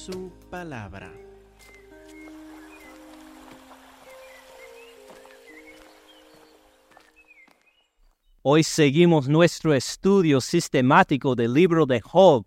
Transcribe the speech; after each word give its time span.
su 0.00 0.32
palabra. 0.48 1.12
Hoy 8.40 8.64
seguimos 8.64 9.28
nuestro 9.28 9.74
estudio 9.74 10.40
sistemático 10.40 11.34
del 11.34 11.52
libro 11.52 11.84
de 11.84 12.00
Job 12.00 12.46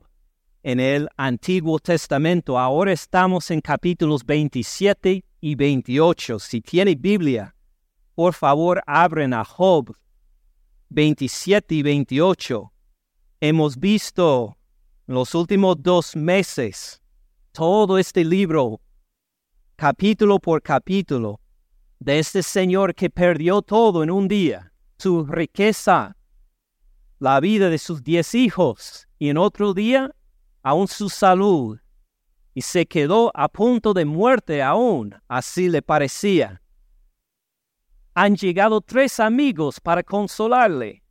en 0.63 0.79
el 0.79 1.07
Antiguo 1.15 1.77
Testamento. 1.77 2.57
Ahora 2.57 2.91
estamos 2.91 3.51
en 3.51 3.61
capítulos 3.61 4.25
27 4.25 5.23
y 5.39 5.55
28. 5.55 6.39
Si 6.39 6.59
tiene 6.59 6.95
Biblia, 6.95 7.55
por 8.15 8.33
favor 8.33 8.81
abren 8.87 9.31
a 9.35 9.45
Job 9.45 9.95
27 10.89 11.75
y 11.75 11.83
28. 11.83 12.73
Hemos 13.41 13.77
visto 13.77 14.57
los 15.05 15.35
últimos 15.35 15.75
dos 15.83 16.15
meses 16.15 17.02
todo 17.53 17.99
este 17.99 18.25
libro, 18.25 18.81
capítulo 19.75 20.39
por 20.39 20.63
capítulo, 20.63 21.39
de 21.99 22.17
este 22.17 22.41
Señor 22.41 22.95
que 22.95 23.11
perdió 23.11 23.61
todo 23.61 24.01
en 24.01 24.09
un 24.09 24.27
día, 24.27 24.73
su 24.97 25.23
riqueza, 25.23 26.17
la 27.19 27.39
vida 27.39 27.69
de 27.69 27.77
sus 27.77 28.03
diez 28.03 28.33
hijos, 28.33 29.07
y 29.19 29.29
en 29.29 29.37
otro 29.37 29.75
día 29.75 30.09
aún 30.63 30.87
su 30.87 31.09
salud, 31.09 31.77
y 32.55 32.63
se 32.63 32.87
quedó 32.87 33.31
a 33.35 33.47
punto 33.49 33.93
de 33.93 34.05
muerte 34.05 34.63
aún, 34.63 35.15
así 35.27 35.69
le 35.69 35.83
parecía. 35.83 36.59
Han 38.15 38.35
llegado 38.35 38.81
tres 38.81 39.19
amigos 39.19 39.79
para 39.79 40.01
consolarle. 40.01 41.03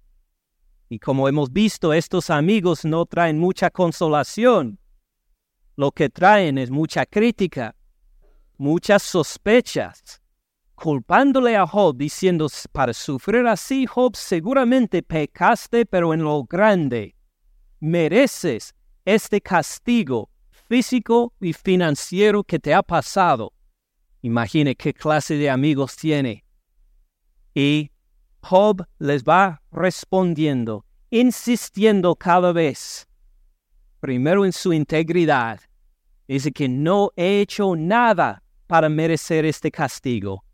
Y 0.89 0.99
como 0.99 1.29
hemos 1.29 1.53
visto, 1.53 1.93
estos 1.93 2.31
amigos 2.31 2.85
no 2.85 3.07
traen 3.07 3.39
mucha 3.39 3.71
consolación. 3.71 4.82
Lo 5.77 5.91
que 5.91 6.09
traen 6.09 6.59
es 6.59 6.71
mucha 6.71 7.07
crítica, 7.07 7.75
muchas 8.59 9.03
sospechas, 9.03 10.21
culpándole 10.75 11.57
a 11.57 11.67
Job, 11.67 11.97
diciendo, 11.97 12.49
para 12.73 12.93
sufrir 12.93 13.47
así, 13.47 13.87
Job, 13.87 14.17
seguramente 14.17 15.03
pecaste, 15.03 15.87
pero 15.87 16.13
en 16.13 16.23
lo 16.23 16.45
grande. 16.45 17.15
Mereces 17.81 18.75
este 19.05 19.41
castigo 19.41 20.31
físico 20.51 21.33
y 21.41 21.53
financiero 21.53 22.45
que 22.45 22.59
te 22.59 22.75
ha 22.75 22.83
pasado. 22.83 23.53
Imagine 24.23 24.75
qué 24.75 24.95
clase 24.95 25.35
de 25.37 25.51
amigos 25.51 25.97
tiene. 25.97 26.45
Y 27.55 27.91
Job 28.41 28.87
les 28.99 29.23
va 29.25 29.63
respondiendo, 29.71 30.85
insistiendo 31.11 32.17
cada 32.17 32.53
vez, 32.53 33.07
primero 34.03 34.45
en 34.45 34.53
su 34.53 34.73
integridad. 34.73 35.61
Dice 36.27 36.51
que 36.51 36.69
no 36.69 37.13
he 37.15 37.41
hecho 37.41 37.77
nada 37.77 38.43
para 38.67 38.89
merecer 38.89 39.45
este 39.45 39.71
castigo. 39.71 40.45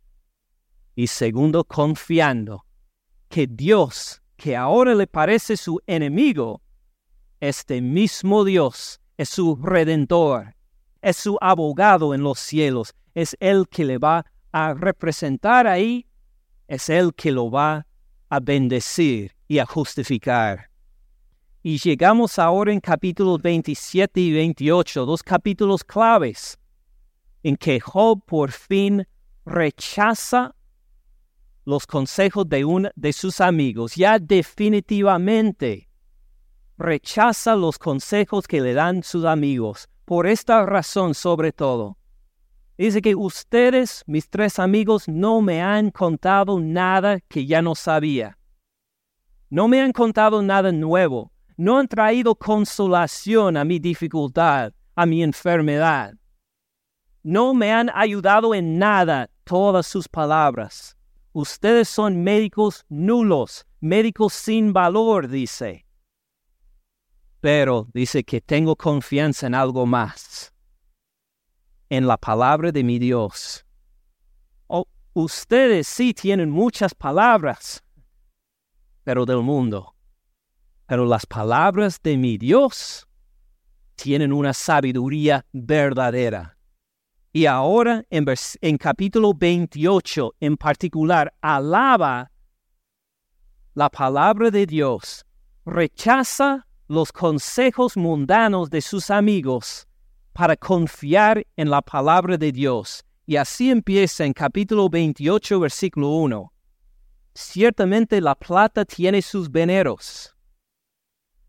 Y 0.94 1.06
segundo, 1.06 1.64
confiando 1.64 2.66
que 3.30 3.46
Dios, 3.46 4.20
que 4.36 4.54
ahora 4.54 4.94
le 4.94 5.06
parece 5.06 5.56
su 5.56 5.80
enemigo, 5.86 6.60
este 7.40 7.80
mismo 7.80 8.44
Dios 8.44 9.00
es 9.16 9.30
su 9.30 9.56
redentor, 9.56 10.54
es 11.00 11.16
su 11.16 11.38
abogado 11.40 12.12
en 12.12 12.22
los 12.22 12.38
cielos, 12.38 12.94
es 13.14 13.34
el 13.40 13.66
que 13.68 13.86
le 13.86 13.96
va 13.96 14.26
a 14.52 14.74
representar 14.74 15.66
ahí, 15.66 16.06
es 16.66 16.90
el 16.90 17.14
que 17.14 17.32
lo 17.32 17.50
va 17.50 17.86
a 18.28 18.40
bendecir 18.40 19.34
y 19.46 19.58
a 19.58 19.64
justificar. 19.64 20.68
Y 21.70 21.76
llegamos 21.76 22.38
ahora 22.38 22.72
en 22.72 22.80
capítulos 22.80 23.42
27 23.42 24.18
y 24.18 24.32
28, 24.32 25.04
dos 25.04 25.22
capítulos 25.22 25.84
claves, 25.84 26.58
en 27.42 27.58
que 27.58 27.78
Job 27.78 28.24
por 28.24 28.52
fin 28.52 29.06
rechaza 29.44 30.54
los 31.66 31.86
consejos 31.86 32.48
de 32.48 32.64
uno 32.64 32.88
de 32.96 33.12
sus 33.12 33.42
amigos, 33.42 33.96
ya 33.96 34.18
definitivamente 34.18 35.90
rechaza 36.78 37.54
los 37.54 37.78
consejos 37.78 38.48
que 38.48 38.62
le 38.62 38.72
dan 38.72 39.02
sus 39.02 39.26
amigos, 39.26 39.90
por 40.06 40.26
esta 40.26 40.64
razón 40.64 41.12
sobre 41.12 41.52
todo. 41.52 41.98
Dice 42.78 43.02
que 43.02 43.14
ustedes, 43.14 44.04
mis 44.06 44.30
tres 44.30 44.58
amigos, 44.58 45.06
no 45.06 45.42
me 45.42 45.60
han 45.60 45.90
contado 45.90 46.60
nada 46.60 47.20
que 47.28 47.44
ya 47.44 47.60
no 47.60 47.74
sabía. 47.74 48.38
No 49.50 49.68
me 49.68 49.82
han 49.82 49.92
contado 49.92 50.40
nada 50.40 50.72
nuevo. 50.72 51.30
No 51.58 51.78
han 51.78 51.88
traído 51.88 52.34
consolación 52.34 53.58
a 53.58 53.64
mi 53.64 53.78
dificultad, 53.78 54.72
a 54.94 55.04
mi 55.04 55.22
enfermedad. 55.22 56.14
No 57.22 57.52
me 57.52 57.70
han 57.70 57.90
ayudado 57.94 58.54
en 58.54 58.78
nada 58.78 59.28
todas 59.44 59.86
sus 59.86 60.08
palabras. 60.08 60.96
Ustedes 61.32 61.90
son 61.90 62.22
médicos 62.22 62.86
nulos, 62.88 63.66
médicos 63.80 64.32
sin 64.32 64.72
valor, 64.72 65.28
dice 65.28 65.84
pero 67.40 67.88
dice 67.92 68.24
que 68.24 68.40
tengo 68.40 68.74
confianza 68.76 69.46
en 69.46 69.54
algo 69.54 69.86
más, 69.86 70.52
en 71.88 72.06
la 72.06 72.16
palabra 72.16 72.72
de 72.72 72.82
mi 72.82 72.98
Dios. 72.98 73.64
Oh, 74.66 74.86
ustedes 75.14 75.86
sí 75.86 76.12
tienen 76.14 76.50
muchas 76.50 76.94
palabras, 76.94 77.82
pero 79.04 79.24
del 79.24 79.42
mundo. 79.42 79.94
Pero 80.88 81.04
las 81.04 81.26
palabras 81.26 82.00
de 82.02 82.16
mi 82.16 82.38
Dios 82.38 83.06
tienen 83.94 84.32
una 84.32 84.54
sabiduría 84.54 85.44
verdadera. 85.52 86.56
Y 87.30 87.44
ahora 87.44 88.04
en, 88.08 88.78
capítulo 88.78 89.34
28 89.34 90.34
en 90.40 90.56
particular 90.56 91.34
alaba 91.42 92.32
la 93.74 93.90
palabra 93.90 94.50
de 94.50 94.64
Dios, 94.64 95.26
rechaza 95.66 96.66
los 96.88 97.12
consejos 97.12 97.98
mundanos 97.98 98.70
de 98.70 98.80
sus 98.80 99.10
amigos 99.10 99.86
para 100.32 100.56
confiar 100.56 101.46
en 101.54 101.68
la 101.68 101.82
palabra 101.82 102.38
de 102.38 102.50
Dios. 102.50 103.04
Y 103.26 103.36
así 103.36 103.70
empieza 103.70 104.24
en 104.24 104.32
capítulo 104.32 104.88
28, 104.88 105.60
versículo 105.60 106.08
1. 106.12 106.50
Ciertamente 107.34 108.22
la 108.22 108.34
plata 108.34 108.86
tiene 108.86 109.20
sus 109.20 109.50
veneros, 109.50 110.34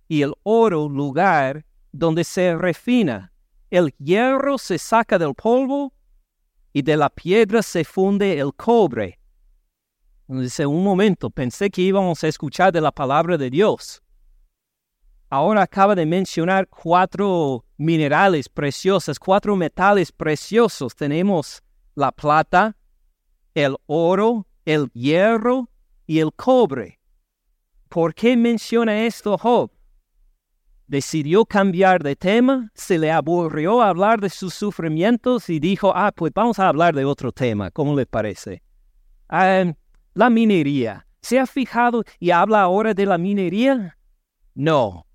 y 0.10 0.22
el 0.24 0.34
oro 0.44 0.90
lugar 0.90 1.66
donde 1.94 2.26
se 2.26 2.58
refina. 2.58 3.32
El 3.70 3.94
hierro 3.98 4.58
se 4.58 4.78
saca 4.78 5.18
del 5.18 5.34
polvo, 5.34 5.94
y 6.74 6.82
de 6.82 6.98
la 6.98 7.10
piedra 7.10 7.62
se 7.62 7.86
funde 7.86 8.38
el 8.38 8.54
cobre. 8.54 9.20
Dice, 10.28 10.66
un 10.66 10.84
momento, 10.84 11.30
pensé 11.30 11.70
que 11.70 11.82
íbamos 11.82 12.22
a 12.26 12.28
escuchar 12.28 12.74
de 12.74 12.82
la 12.82 12.92
palabra 12.92 13.38
de 13.38 13.50
Dios 13.50 14.04
ahora 15.30 15.62
acaba 15.62 15.96
de 15.96 16.06
mencionar 16.06 16.68
cuatro 16.68 17.64
minerales 17.78 18.50
preciosos, 18.50 19.20
cuatro 19.20 19.56
metales 19.56 20.12
preciosos. 20.12 20.96
Tenemos 20.96 21.62
la 21.96 22.12
plata, 22.12 22.76
el 23.54 23.76
oro, 23.86 24.48
el 24.66 24.92
hierro 24.94 25.70
y 26.06 26.20
el 26.20 26.34
cobre. 26.34 27.00
¿Por 27.90 28.14
qué 28.14 28.36
menciona 28.36 29.06
esto 29.06 29.38
Job? 29.38 29.72
Decidió 30.90 31.46
cambiar 31.46 32.02
de 32.02 32.16
tema, 32.16 32.72
se 32.74 32.98
le 32.98 33.12
aburrió 33.12 33.84
hablar 33.84 34.20
de 34.20 34.30
sus 34.32 34.56
sufrimientos 34.56 35.48
y 35.48 35.60
dijo, 35.60 35.94
ah, 35.96 36.12
pues 36.12 36.34
vamos 36.34 36.58
a 36.58 36.68
hablar 36.68 36.96
de 36.96 37.06
otro 37.06 37.32
tema, 37.32 37.70
¿cómo 37.70 37.96
le 37.96 38.08
parece? 38.08 38.64
Ah, 39.30 39.72
la 40.16 40.30
minería. 40.32 41.06
¿Se 41.22 41.38
ha 41.38 41.46
fijado 41.46 42.04
y 42.18 42.32
habla 42.32 42.62
ahora 42.62 42.96
de 42.96 43.06
la 43.06 43.20
minería? 43.20 44.00
No, 44.56 45.06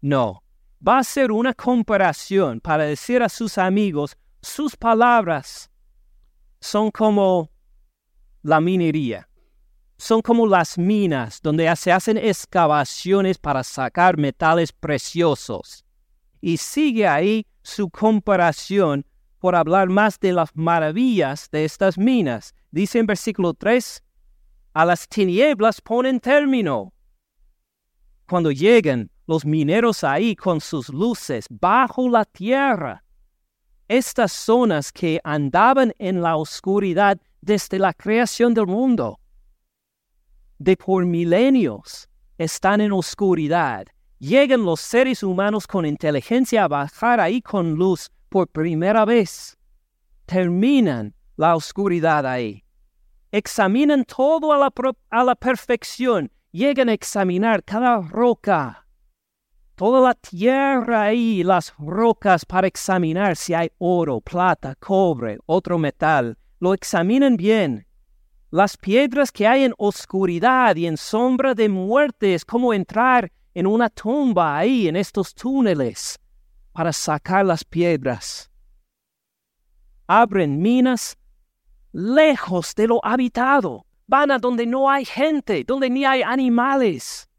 no, 0.00 0.42
va 0.84 0.98
a 0.98 1.04
ser 1.04 1.30
una 1.30 1.54
comparación 1.54 2.58
para 2.60 2.82
decir 2.82 3.22
a 3.22 3.28
sus 3.28 3.58
amigos, 3.58 4.16
sus 4.40 4.74
palabras 4.74 5.70
son 6.58 6.90
como 6.90 7.48
la 8.42 8.60
minería, 8.60 9.28
son 10.02 10.20
como 10.20 10.48
las 10.48 10.78
minas 10.78 11.40
donde 11.40 11.74
se 11.76 11.92
hacen 11.92 12.18
excavaciones 12.18 13.38
para 13.38 13.62
sacar 13.62 14.18
metales 14.18 14.72
preciosos. 14.72 15.84
Y 16.40 16.56
sigue 16.56 17.06
ahí 17.06 17.46
su 17.62 17.88
comparación 17.88 19.06
por 19.38 19.54
hablar 19.54 19.88
más 19.90 20.18
de 20.18 20.32
las 20.32 20.50
maravillas 20.54 21.48
de 21.52 21.64
estas 21.64 21.96
minas. 21.96 22.52
Dice 22.72 22.98
en 22.98 23.06
versículo 23.06 23.54
3, 23.54 24.02
a 24.74 24.84
las 24.84 25.06
tinieblas 25.06 25.80
ponen 25.80 26.18
término. 26.18 26.92
Cuando 28.28 28.50
llegan 28.50 29.08
los 29.28 29.44
mineros 29.44 30.02
ahí 30.02 30.34
con 30.34 30.60
sus 30.60 30.88
luces 30.88 31.46
bajo 31.48 32.08
la 32.08 32.24
tierra. 32.24 33.04
Estas 33.86 34.32
zonas 34.32 34.90
que 34.90 35.20
andaban 35.22 35.94
en 36.00 36.22
la 36.22 36.34
oscuridad 36.34 37.18
desde 37.40 37.78
la 37.78 37.94
creación 37.94 38.52
del 38.52 38.66
mundo, 38.66 39.20
de 40.62 40.76
por 40.76 41.04
milenios, 41.04 42.08
están 42.38 42.80
en 42.80 42.92
oscuridad. 42.92 43.86
Llegan 44.18 44.64
los 44.64 44.80
seres 44.80 45.24
humanos 45.24 45.66
con 45.66 45.84
inteligencia 45.84 46.64
a 46.64 46.68
bajar 46.68 47.18
ahí 47.18 47.42
con 47.42 47.74
luz 47.74 48.10
por 48.28 48.46
primera 48.46 49.04
vez. 49.04 49.58
Terminan 50.24 51.14
la 51.36 51.56
oscuridad 51.56 52.24
ahí. 52.24 52.62
Examinan 53.32 54.04
todo 54.04 54.52
a 54.52 54.58
la, 54.58 54.72
a 55.10 55.24
la 55.24 55.34
perfección. 55.34 56.30
Llegan 56.52 56.88
a 56.88 56.92
examinar 56.92 57.64
cada 57.64 58.00
roca, 58.00 58.86
toda 59.74 60.00
la 60.00 60.14
tierra 60.14 61.02
ahí, 61.02 61.42
las 61.42 61.74
rocas 61.78 62.44
para 62.44 62.68
examinar 62.68 63.34
si 63.36 63.54
hay 63.54 63.70
oro, 63.78 64.20
plata, 64.20 64.76
cobre, 64.76 65.38
otro 65.46 65.78
metal. 65.78 66.36
Lo 66.60 66.74
examinan 66.74 67.36
bien. 67.36 67.86
Las 68.52 68.76
piedras 68.76 69.32
que 69.32 69.46
hay 69.46 69.64
en 69.64 69.72
oscuridad 69.78 70.76
y 70.76 70.86
en 70.86 70.98
sombra 70.98 71.54
de 71.54 71.70
muerte 71.70 72.34
es 72.34 72.44
como 72.44 72.74
entrar 72.74 73.32
en 73.54 73.66
una 73.66 73.88
tumba 73.88 74.58
ahí, 74.58 74.88
en 74.88 74.96
estos 74.96 75.34
túneles, 75.34 76.20
para 76.70 76.92
sacar 76.92 77.46
las 77.46 77.64
piedras. 77.64 78.50
Abren 80.06 80.60
minas 80.60 81.16
lejos 81.92 82.74
de 82.74 82.88
lo 82.88 83.02
habitado. 83.02 83.86
Van 84.06 84.30
a 84.30 84.38
donde 84.38 84.66
no 84.66 84.90
hay 84.90 85.06
gente, 85.06 85.64
donde 85.66 85.88
ni 85.88 86.04
hay 86.04 86.20
animales. 86.20 87.30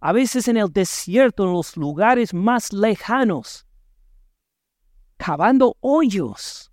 A 0.00 0.12
veces 0.12 0.48
en 0.48 0.58
el 0.58 0.70
desierto, 0.70 1.44
en 1.44 1.54
los 1.54 1.78
lugares 1.78 2.34
más 2.34 2.74
lejanos, 2.74 3.66
cavando 5.16 5.78
hoyos 5.80 6.70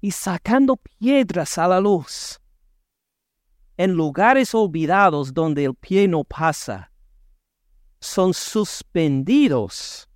y 0.00 0.12
sacando 0.12 0.76
piedras 0.76 1.58
a 1.58 1.68
la 1.68 1.78
luz. 1.78 2.40
En 3.78 3.92
lugares 3.92 4.56
olvidados 4.56 5.32
donde 5.32 5.64
el 5.64 5.74
pie 5.74 6.08
no 6.08 6.24
pasa, 6.24 6.90
son 8.00 8.34
suspendidos 8.34 10.08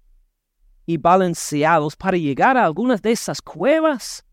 y 0.84 0.96
balanceados 0.96 1.94
para 1.94 2.16
llegar 2.16 2.56
a 2.56 2.64
algunas 2.64 3.00
de 3.02 3.12
esas 3.12 3.40
cuevas. 3.40 4.24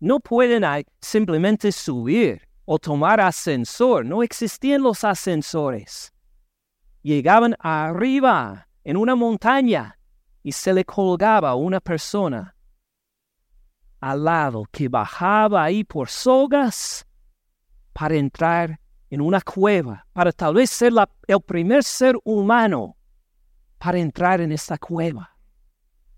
No 0.00 0.20
pueden 0.20 0.64
simplemente 1.00 1.72
subir 1.72 2.46
o 2.66 2.78
tomar 2.78 3.22
ascensor. 3.22 4.04
No 4.04 4.22
existían 4.22 4.82
los 4.82 5.02
ascensores. 5.02 6.12
Llegaban 7.00 7.56
arriba 7.60 8.68
en 8.84 8.98
una 8.98 9.14
montaña 9.14 9.98
y 10.42 10.52
se 10.52 10.74
le 10.74 10.84
colgaba 10.84 11.54
una 11.54 11.80
persona 11.80 12.54
al 13.98 14.24
lado 14.24 14.64
que 14.70 14.90
bajaba 14.90 15.64
ahí 15.64 15.84
por 15.84 16.10
sogas 16.10 17.07
para 17.98 18.14
entrar 18.14 18.78
en 19.10 19.20
una 19.20 19.40
cueva, 19.40 20.06
para 20.12 20.30
tal 20.30 20.54
vez 20.54 20.70
ser 20.70 20.92
el 21.26 21.40
primer 21.40 21.82
ser 21.82 22.14
humano 22.22 22.96
para 23.76 23.98
entrar 23.98 24.40
en 24.40 24.52
esta 24.52 24.78
cueva. 24.78 25.36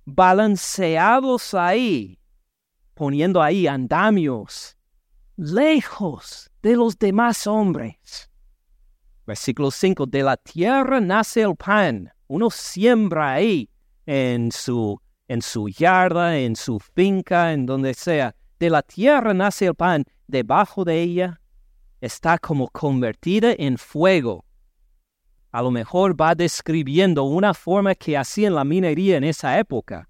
Balanceados 0.05 1.55
ahí, 1.55 2.19
poniendo 2.93 3.41
ahí 3.41 3.67
andamios, 3.67 4.77
lejos 5.37 6.51
de 6.61 6.77
los 6.77 6.99
demás 6.99 7.47
hombres. 7.47 8.31
Versículo 9.27 9.71
5, 9.71 10.05
de 10.05 10.23
la 10.23 10.37
tierra 10.37 11.01
nace 11.01 11.41
el 11.41 11.57
pan. 11.57 12.13
Uno 12.27 12.51
siembra 12.51 13.33
ahí 13.33 13.71
en 14.05 14.53
su, 14.53 15.01
en 15.29 15.41
su 15.41 15.71
yarda, 15.71 16.37
en 16.37 16.57
su 16.57 16.79
finca, 16.79 17.55
en 17.55 17.65
donde 17.65 17.95
sea. 17.95 18.35
De 18.59 18.69
la 18.69 18.83
tierra 18.83 19.33
nace 19.33 19.65
el 19.65 19.75
pan. 19.75 20.05
Debajo 20.27 20.85
de 20.85 21.01
ella 21.01 21.41
está 22.01 22.39
como 22.39 22.69
convertida 22.69 23.55
en 23.59 23.79
fuego. 23.79 24.45
A 25.53 25.63
lo 25.63 25.71
mejor 25.71 26.21
va 26.21 26.35
describiendo 26.35 27.25
una 27.25 27.55
forma 27.55 27.95
que 27.95 28.17
hacían 28.17 28.55
la 28.55 28.65
minería 28.65 29.17
en 29.17 29.25
esa 29.25 29.59
época. 29.59 30.09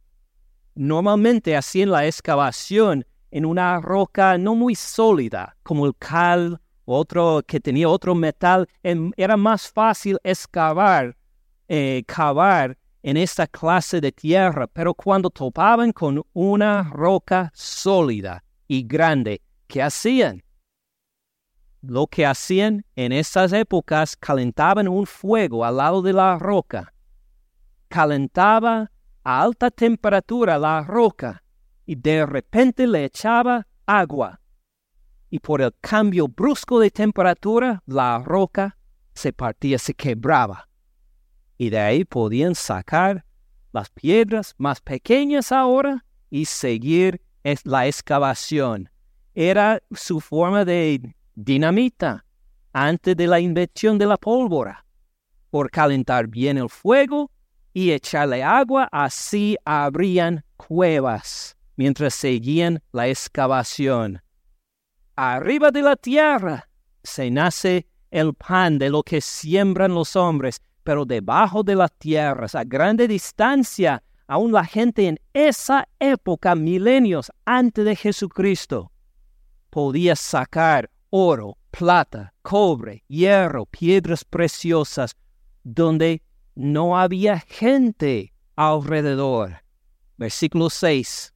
Normalmente 0.75 1.57
hacían 1.57 1.91
la 1.91 2.07
excavación 2.07 3.05
en 3.31 3.45
una 3.45 3.81
roca 3.81 4.37
no 4.39 4.55
muy 4.55 4.75
sólida, 4.75 5.57
como 5.63 5.87
el 5.87 5.97
cal, 5.97 6.61
otro 6.85 7.43
que 7.47 7.61
tenía 7.61 7.89
otro 7.89 8.15
metal. 8.15 8.69
era 9.17 9.37
más 9.37 9.69
fácil 9.69 10.19
excavar, 10.23 11.17
eh, 11.69 12.03
cavar 12.07 12.77
en 13.03 13.17
esta 13.17 13.47
clase 13.47 14.01
de 14.01 14.13
tierra, 14.13 14.67
pero 14.67 14.93
cuando 14.95 15.31
topaban 15.31 15.93
con 15.93 16.23
una 16.33 16.83
roca 16.83 17.51
sólida 17.55 18.45
y 18.67 18.83
grande, 18.83 19.41
¿qué 19.67 19.83
hacían? 19.83 20.43
Lo 21.83 22.07
que 22.07 22.27
hacían 22.27 22.85
en 22.95 23.13
esas 23.13 23.53
épocas, 23.53 24.17
calentaban 24.17 24.87
un 24.87 25.07
fuego 25.07 25.65
al 25.65 25.79
lado 25.79 26.03
de 26.03 26.13
la 26.13 26.39
roca. 26.39 26.93
Calentaba 27.89 28.91
a 29.25 29.43
alta 29.43 29.71
temperatura 29.71 30.59
la 30.59 30.83
roca 30.83 31.43
y 31.87 31.95
de 31.95 32.27
repente 32.27 32.87
le 32.87 33.05
echaba 33.05 33.67
agua. 33.87 34.41
Y 35.31 35.39
por 35.39 35.63
el 35.63 35.73
cambio 35.81 36.29
brusco 36.29 36.79
de 36.81 36.91
temperatura, 36.91 37.83
la 37.87 38.19
roca 38.19 38.77
se 39.15 39.33
partía, 39.33 39.79
se 39.79 39.95
quebraba. 39.95 40.69
Y 41.57 41.71
de 41.71 41.79
ahí 41.79 42.05
podían 42.05 42.55
sacar 42.55 43.25
las 43.73 43.89
piedras 43.91 44.55
más 44.59 44.81
pequeñas 44.81 45.53
ahora 45.53 46.05
y 46.29 46.45
seguir 46.45 47.23
la 47.65 47.87
excavación. 47.87 48.91
Era 49.35 49.83
su 49.93 50.21
forma 50.21 50.65
de 50.65 50.93
dinamita 51.45 52.25
antes 52.73 53.17
de 53.17 53.27
la 53.27 53.41
invención 53.41 53.99
de 53.99 54.07
la 54.07 54.17
pólvora. 54.17 54.85
Por 55.51 55.71
calentar 55.71 56.29
bien 56.29 56.59
el 56.59 56.69
fuego 56.69 57.31
y 57.73 57.91
echarle 57.91 58.43
agua, 58.43 58.89
así 58.93 59.57
abrían 59.65 60.45
cuevas 60.57 61.57
mientras 61.77 62.15
seguían 62.15 62.83
la 62.93 63.09
excavación. 63.09 64.23
Arriba 65.17 65.71
de 65.71 65.83
la 65.83 65.97
tierra 65.97 66.69
se 67.03 67.31
nace 67.31 67.87
el 68.11 68.35
pan 68.35 68.79
de 68.79 68.91
lo 68.91 69.03
que 69.03 69.21
siembran 69.21 69.95
los 69.95 70.15
hombres, 70.17 70.61
pero 70.85 71.05
debajo 71.05 71.63
de 71.63 71.77
las 71.77 71.93
tierras, 71.93 72.55
a 72.55 72.65
grande 72.65 73.09
distancia, 73.09 74.03
aún 74.27 74.53
la 74.53 74.65
gente 74.65 75.09
en 75.09 75.19
esa 75.33 75.89
época, 75.99 76.55
milenios 76.55 77.31
antes 77.45 77.85
de 77.85 77.97
Jesucristo, 77.97 78.93
podía 79.71 80.17
sacar 80.17 80.91
oro, 81.11 81.59
plata, 81.71 82.33
cobre, 82.43 83.05
hierro, 83.09 83.67
piedras 83.67 84.25
preciosas, 84.25 85.17
donde 85.63 86.23
no 86.55 86.99
había 86.99 87.41
gente 87.41 88.33
alrededor. 88.57 89.63
Versículo 90.17 90.71
6. 90.71 91.35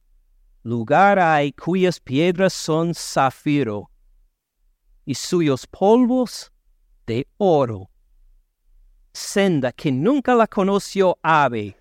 Lugar 0.63 1.19
hay 1.19 1.51
cuyas 1.51 1.99
piedras 1.99 2.53
son 2.53 2.93
zafiro 2.95 3.91
y 5.05 5.13
suyos 5.13 5.67
polvos 5.67 6.51
de 7.05 7.27
oro. 7.37 7.89
Senda 9.13 9.71
que 9.71 9.91
nunca 9.91 10.35
la 10.35 10.47
conoció 10.47 11.17
ave, 11.21 11.77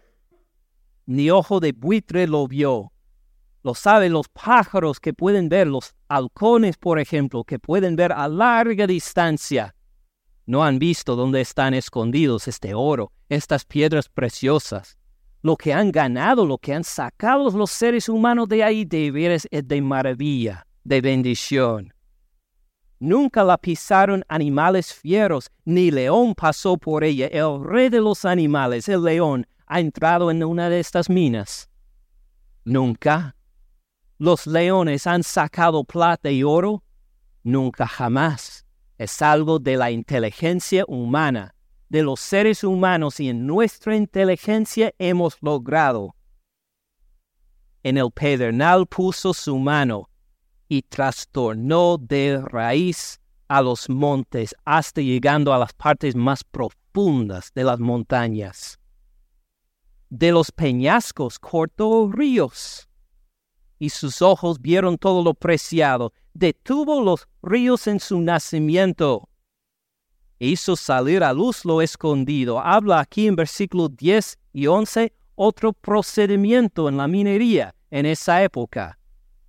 ni 1.06 1.30
ojo 1.30 1.60
de 1.60 1.72
buitre 1.72 2.26
lo 2.26 2.46
vio. 2.46 2.93
Lo 3.64 3.74
saben 3.74 4.12
los 4.12 4.28
pájaros 4.28 5.00
que 5.00 5.14
pueden 5.14 5.48
ver, 5.48 5.66
los 5.66 5.94
halcones, 6.08 6.76
por 6.76 6.98
ejemplo, 6.98 7.44
que 7.44 7.58
pueden 7.58 7.96
ver 7.96 8.12
a 8.12 8.28
larga 8.28 8.86
distancia. 8.86 9.74
No 10.44 10.62
han 10.62 10.78
visto 10.78 11.16
dónde 11.16 11.40
están 11.40 11.72
escondidos 11.72 12.46
este 12.46 12.74
oro, 12.74 13.10
estas 13.30 13.64
piedras 13.64 14.10
preciosas. 14.10 14.98
Lo 15.40 15.56
que 15.56 15.72
han 15.72 15.92
ganado, 15.92 16.44
lo 16.44 16.58
que 16.58 16.74
han 16.74 16.84
sacado 16.84 17.50
los 17.52 17.70
seres 17.70 18.10
humanos 18.10 18.50
de 18.50 18.62
ahí, 18.62 18.84
de 18.84 19.10
veras 19.10 19.48
es 19.50 19.66
de 19.66 19.80
maravilla, 19.80 20.66
de 20.84 21.00
bendición. 21.00 21.94
Nunca 22.98 23.42
la 23.42 23.56
pisaron 23.56 24.26
animales 24.28 24.92
fieros, 24.92 25.50
ni 25.64 25.90
león 25.90 26.34
pasó 26.34 26.76
por 26.76 27.02
ella. 27.02 27.28
El 27.28 27.64
rey 27.64 27.88
de 27.88 28.02
los 28.02 28.26
animales, 28.26 28.90
el 28.90 29.04
león, 29.04 29.46
ha 29.66 29.80
entrado 29.80 30.30
en 30.30 30.44
una 30.44 30.68
de 30.68 30.80
estas 30.80 31.08
minas. 31.08 31.70
Nunca. 32.66 33.34
¿Los 34.18 34.46
leones 34.46 35.08
han 35.08 35.24
sacado 35.24 35.82
plata 35.82 36.30
y 36.30 36.44
oro? 36.44 36.84
Nunca 37.42 37.86
jamás. 37.86 38.64
Es 38.96 39.20
algo 39.22 39.58
de 39.58 39.76
la 39.76 39.90
inteligencia 39.90 40.84
humana, 40.86 41.56
de 41.88 42.04
los 42.04 42.20
seres 42.20 42.62
humanos 42.62 43.18
y 43.18 43.28
en 43.28 43.44
nuestra 43.44 43.96
inteligencia 43.96 44.94
hemos 44.98 45.36
logrado. 45.40 46.14
En 47.82 47.98
el 47.98 48.12
pedernal 48.12 48.86
puso 48.86 49.34
su 49.34 49.58
mano 49.58 50.08
y 50.68 50.82
trastornó 50.82 51.98
de 51.98 52.40
raíz 52.40 53.20
a 53.48 53.62
los 53.62 53.88
montes 53.88 54.54
hasta 54.64 55.00
llegando 55.00 55.52
a 55.52 55.58
las 55.58 55.72
partes 55.72 56.14
más 56.14 56.44
profundas 56.44 57.50
de 57.52 57.64
las 57.64 57.80
montañas. 57.80 58.78
De 60.08 60.30
los 60.30 60.52
peñascos 60.52 61.40
cortó 61.40 62.10
ríos 62.12 62.88
y 63.78 63.90
sus 63.90 64.22
ojos 64.22 64.60
vieron 64.60 64.98
todo 64.98 65.22
lo 65.22 65.34
preciado. 65.34 66.12
Detuvo 66.32 67.02
los 67.02 67.28
ríos 67.42 67.86
en 67.86 68.00
su 68.00 68.20
nacimiento. 68.20 69.28
Hizo 70.38 70.76
salir 70.76 71.22
a 71.22 71.32
luz 71.32 71.64
lo 71.64 71.80
escondido. 71.80 72.60
Habla 72.60 73.00
aquí 73.00 73.26
en 73.26 73.36
versículos 73.36 73.96
10 73.96 74.38
y 74.52 74.66
11 74.66 75.12
otro 75.36 75.72
procedimiento 75.72 76.88
en 76.88 76.96
la 76.96 77.08
minería. 77.08 77.74
en 77.90 78.06
esa 78.06 78.42
época. 78.42 78.98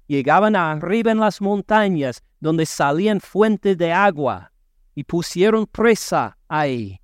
Llegaban 0.05 0.55
arriba 0.55 1.11
en 1.11 1.19
las 1.19 1.41
montañas 1.41 2.21
donde 2.39 2.67
salían 2.67 3.19
fuentes 3.19 3.75
de 3.75 3.91
agua 3.91 4.51
y 4.93 5.03
pusieron 5.03 5.65
presa 5.65 6.37
ahí. 6.47 6.99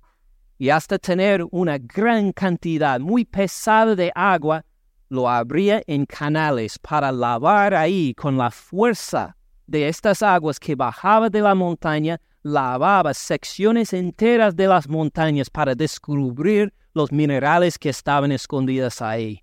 Y 0.56 0.70
hasta 0.70 0.98
tener 0.98 1.44
una 1.50 1.78
gran 1.78 2.30
cantidad 2.30 3.00
muy 3.00 3.24
pesada 3.24 3.96
de 3.96 4.12
agua, 4.14 4.64
lo 5.12 5.28
abría 5.28 5.82
en 5.86 6.06
canales 6.06 6.78
para 6.78 7.12
lavar 7.12 7.74
ahí 7.74 8.14
con 8.14 8.38
la 8.38 8.50
fuerza 8.50 9.36
de 9.66 9.86
estas 9.86 10.22
aguas 10.22 10.58
que 10.58 10.74
bajaba 10.74 11.28
de 11.28 11.42
la 11.42 11.54
montaña, 11.54 12.18
lavaba 12.42 13.12
secciones 13.12 13.92
enteras 13.92 14.56
de 14.56 14.66
las 14.66 14.88
montañas 14.88 15.50
para 15.50 15.74
descubrir 15.74 16.72
los 16.94 17.12
minerales 17.12 17.78
que 17.78 17.90
estaban 17.90 18.32
escondidos 18.32 19.02
ahí. 19.02 19.42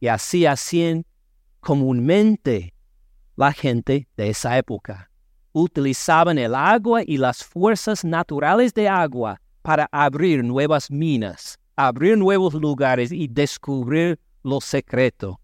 Y 0.00 0.08
así 0.08 0.44
hacían 0.44 1.06
comúnmente 1.60 2.74
la 3.36 3.52
gente 3.52 4.08
de 4.16 4.30
esa 4.30 4.58
época. 4.58 5.08
Utilizaban 5.52 6.36
el 6.36 6.52
agua 6.52 7.02
y 7.06 7.16
las 7.16 7.44
fuerzas 7.44 8.04
naturales 8.04 8.74
de 8.74 8.88
agua 8.88 9.40
para 9.62 9.88
abrir 9.92 10.42
nuevas 10.42 10.90
minas, 10.90 11.60
abrir 11.76 12.18
nuevos 12.18 12.54
lugares 12.54 13.12
y 13.12 13.28
descubrir 13.28 14.18
lo 14.42 14.60
secreto. 14.60 15.40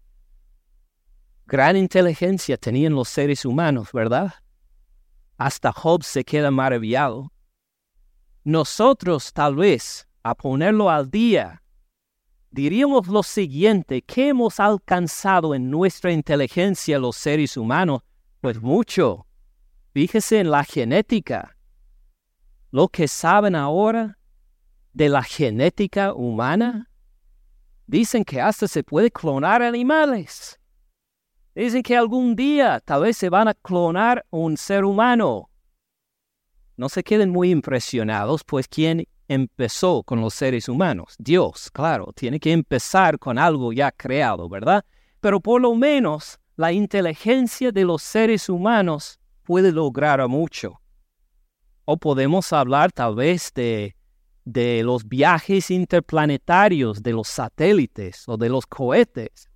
Gran 1.45 1.77
inteligencia 1.77 2.57
tenían 2.57 2.93
los 2.93 3.07
seres 3.07 3.45
humanos, 3.45 3.91
¿verdad? 3.93 4.33
Hasta 5.37 5.71
Job 5.71 6.03
se 6.03 6.23
queda 6.23 6.51
maravillado. 6.51 7.31
Nosotros 8.43 9.31
tal 9.33 9.55
vez, 9.55 10.07
a 10.23 10.35
ponerlo 10.35 10.89
al 10.89 11.09
día, 11.09 11.63
diríamos 12.51 13.07
lo 13.07 13.23
siguiente, 13.23 14.01
¿qué 14.01 14.29
hemos 14.29 14.59
alcanzado 14.59 15.53
en 15.53 15.69
nuestra 15.69 16.11
inteligencia 16.11 16.99
los 16.99 17.15
seres 17.15 17.55
humanos? 17.55 18.01
Pues 18.41 18.61
mucho. 18.61 19.25
Fíjese 19.93 20.39
en 20.39 20.51
la 20.51 20.63
genética. 20.63 21.57
Lo 22.71 22.87
que 22.87 23.07
saben 23.07 23.55
ahora 23.55 24.17
de 24.93 25.09
la 25.09 25.23
genética 25.23 26.13
humana, 26.13 26.89
dicen 27.87 28.23
que 28.23 28.39
hasta 28.39 28.67
se 28.67 28.83
puede 28.83 29.09
clonar 29.09 29.63
animales. 29.63 30.59
Dicen 31.55 31.81
que 31.81 31.97
algún 31.97 32.35
día 32.35 32.79
tal 32.85 33.01
vez 33.01 33.17
se 33.17 33.29
van 33.29 33.47
a 33.47 33.53
clonar 33.55 34.23
un 34.29 34.57
ser 34.57 34.85
humano. 34.85 35.49
No 36.75 36.89
se 36.89 37.03
queden 37.03 37.31
muy 37.31 37.49
impresionados, 37.49 38.43
pues 38.43 38.67
¿quién 38.67 39.07
empezó 39.27 40.03
con 40.03 40.21
los 40.21 40.35
seres 40.35 40.69
humanos? 40.69 41.15
Dios, 41.17 41.71
claro, 41.71 42.13
tiene 42.13 42.39
que 42.39 42.51
empezar 42.51 43.17
con 43.17 43.39
algo 43.39 43.73
ya 43.73 43.91
creado, 43.91 44.47
¿verdad? 44.47 44.85
Pero 45.19 45.39
por 45.39 45.59
lo 45.59 45.73
menos 45.73 46.39
la 46.55 46.71
inteligencia 46.71 47.71
de 47.71 47.85
los 47.85 48.03
seres 48.03 48.49
humanos 48.49 49.19
puede 49.41 49.71
lograr 49.71 50.27
mucho. 50.27 50.79
O 51.85 51.97
podemos 51.97 52.53
hablar 52.53 52.91
tal 52.91 53.15
vez 53.15 53.51
de, 53.55 53.96
de 54.51 54.81
los 54.83 55.07
viajes 55.07 55.69
interplanetarios, 55.71 57.03
de 57.03 57.11
los 57.13 57.27
satélites 57.27 58.23
o 58.27 58.37
de 58.37 58.49
los 58.49 58.65
cohetes 58.65 59.49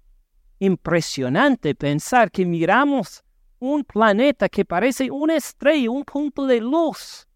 impresionante 0.62 1.74
pensar 1.74 2.30
que 2.30 2.46
miramos 2.46 3.24
un 3.60 3.84
planeta 3.84 4.48
que 4.48 4.64
parece 4.64 5.10
una 5.10 5.36
estrella, 5.36 5.90
un 5.90 6.04
punto 6.04 6.46
de 6.46 6.62
luz, 6.62 7.28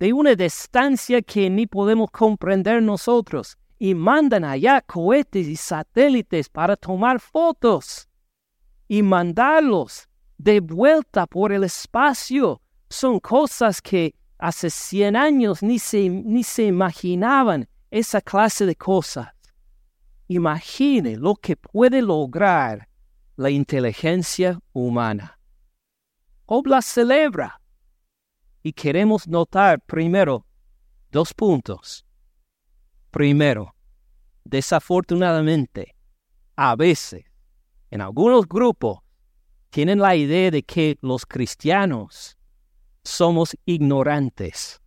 de 0.00 0.12
una 0.12 0.34
distancia 0.34 1.22
que 1.22 1.48
ni 1.48 1.68
podemos 1.68 2.10
comprender 2.10 2.82
nosotros, 2.82 3.56
y 3.78 3.94
mandan 3.94 4.44
allá 4.44 4.80
cohetes 4.80 5.46
y 5.46 5.54
satélites 5.54 6.48
para 6.48 6.76
tomar 6.76 7.20
fotos 7.20 8.08
y 8.88 9.02
mandarlos 9.02 10.08
de 10.36 10.58
vuelta 10.58 11.26
por 11.26 11.52
el 11.52 11.62
espacio. 11.62 12.60
Son 12.88 13.20
cosas 13.20 13.80
que 13.80 14.14
hace 14.38 14.70
100 14.70 15.16
años 15.16 15.62
ni 15.62 15.78
se, 15.78 16.08
ni 16.08 16.44
se 16.44 16.64
imaginaban 16.64 17.68
esa 17.90 18.20
clase 18.20 18.66
de 18.66 18.76
cosas. 18.76 19.28
Imagine 20.28 21.16
lo 21.16 21.34
que 21.34 21.56
puede 21.56 22.02
lograr 22.02 22.88
la 23.36 23.50
inteligencia 23.50 24.58
humana. 24.72 25.38
Job 26.46 26.66
la 26.66 26.82
celebra. 26.82 27.60
Y 28.62 28.72
queremos 28.72 29.28
notar 29.28 29.80
primero 29.80 30.46
dos 31.10 31.34
puntos. 31.34 32.04
Primero, 33.10 33.74
desafortunadamente, 34.44 35.94
a 36.56 36.74
veces, 36.74 37.24
en 37.90 38.00
algunos 38.00 38.48
grupos, 38.48 39.00
tienen 39.70 39.98
la 39.98 40.16
idea 40.16 40.50
de 40.50 40.62
que 40.62 40.96
los 41.02 41.26
cristianos 41.26 42.38
somos 43.04 43.56
ignorantes, 43.66 44.80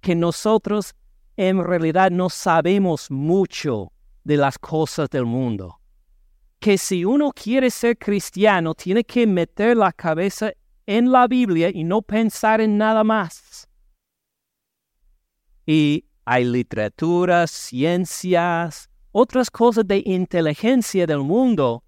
que 0.00 0.14
nosotros 0.14 0.94
en 1.36 1.62
realidad 1.62 2.10
no 2.10 2.30
sabemos 2.30 3.10
mucho 3.10 3.92
de 4.22 4.36
las 4.36 4.58
cosas 4.58 5.10
del 5.10 5.26
mundo. 5.26 5.80
Que 6.60 6.78
si 6.78 7.04
uno 7.04 7.32
quiere 7.32 7.70
ser 7.70 7.98
cristiano, 7.98 8.74
tiene 8.74 9.04
que 9.04 9.26
meter 9.26 9.76
la 9.76 9.92
cabeza 9.92 10.52
en 10.86 11.10
la 11.10 11.26
Biblia 11.26 11.70
y 11.72 11.84
no 11.84 12.00
pensar 12.00 12.60
en 12.60 12.78
nada 12.78 13.04
más. 13.04 13.68
Y 15.66 16.06
hay 16.24 16.44
literatura, 16.44 17.46
ciencias, 17.46 18.88
otras 19.12 19.50
cosas 19.50 19.86
de 19.86 20.02
inteligencia 20.04 21.06
del 21.06 21.20
mundo, 21.20 21.84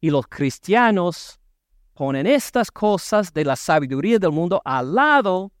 y 0.00 0.10
los 0.10 0.26
cristianos 0.26 1.40
ponen 1.94 2.26
estas 2.26 2.70
cosas 2.70 3.32
de 3.32 3.44
la 3.44 3.56
sabiduría 3.56 4.18
del 4.18 4.32
mundo 4.32 4.60
al 4.64 4.94
lado 4.94 5.52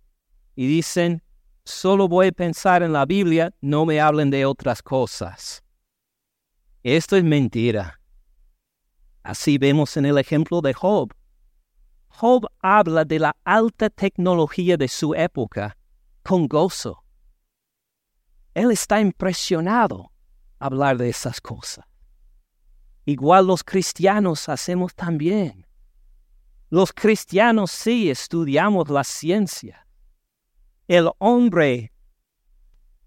y 0.54 0.66
dicen, 0.66 1.22
solo 1.64 2.08
voy 2.08 2.28
a 2.28 2.32
pensar 2.32 2.82
en 2.82 2.92
la 2.92 3.06
Biblia, 3.06 3.52
no 3.60 3.86
me 3.86 4.00
hablen 4.00 4.30
de 4.30 4.44
otras 4.44 4.82
cosas. 4.82 5.62
Esto 6.82 7.16
es 7.16 7.24
mentira. 7.24 8.00
Así 9.22 9.56
vemos 9.56 9.96
en 9.96 10.04
el 10.04 10.18
ejemplo 10.18 10.60
de 10.60 10.74
Job. 10.74 11.14
Job 12.08 12.46
habla 12.60 13.04
de 13.04 13.18
la 13.18 13.36
alta 13.44 13.88
tecnología 13.88 14.76
de 14.76 14.88
su 14.88 15.14
época 15.14 15.76
con 16.22 16.46
gozo. 16.46 17.04
Él 18.52 18.70
está 18.70 19.00
impresionado 19.00 20.12
hablar 20.58 20.98
de 20.98 21.08
esas 21.08 21.40
cosas. 21.40 21.84
Igual 23.04 23.46
los 23.46 23.64
cristianos 23.64 24.48
hacemos 24.48 24.94
también. 24.94 25.63
Los 26.74 26.92
cristianos 26.92 27.70
sí 27.70 28.10
estudiamos 28.10 28.88
la 28.88 29.04
ciencia. 29.04 29.86
El 30.88 31.08
hombre, 31.18 31.92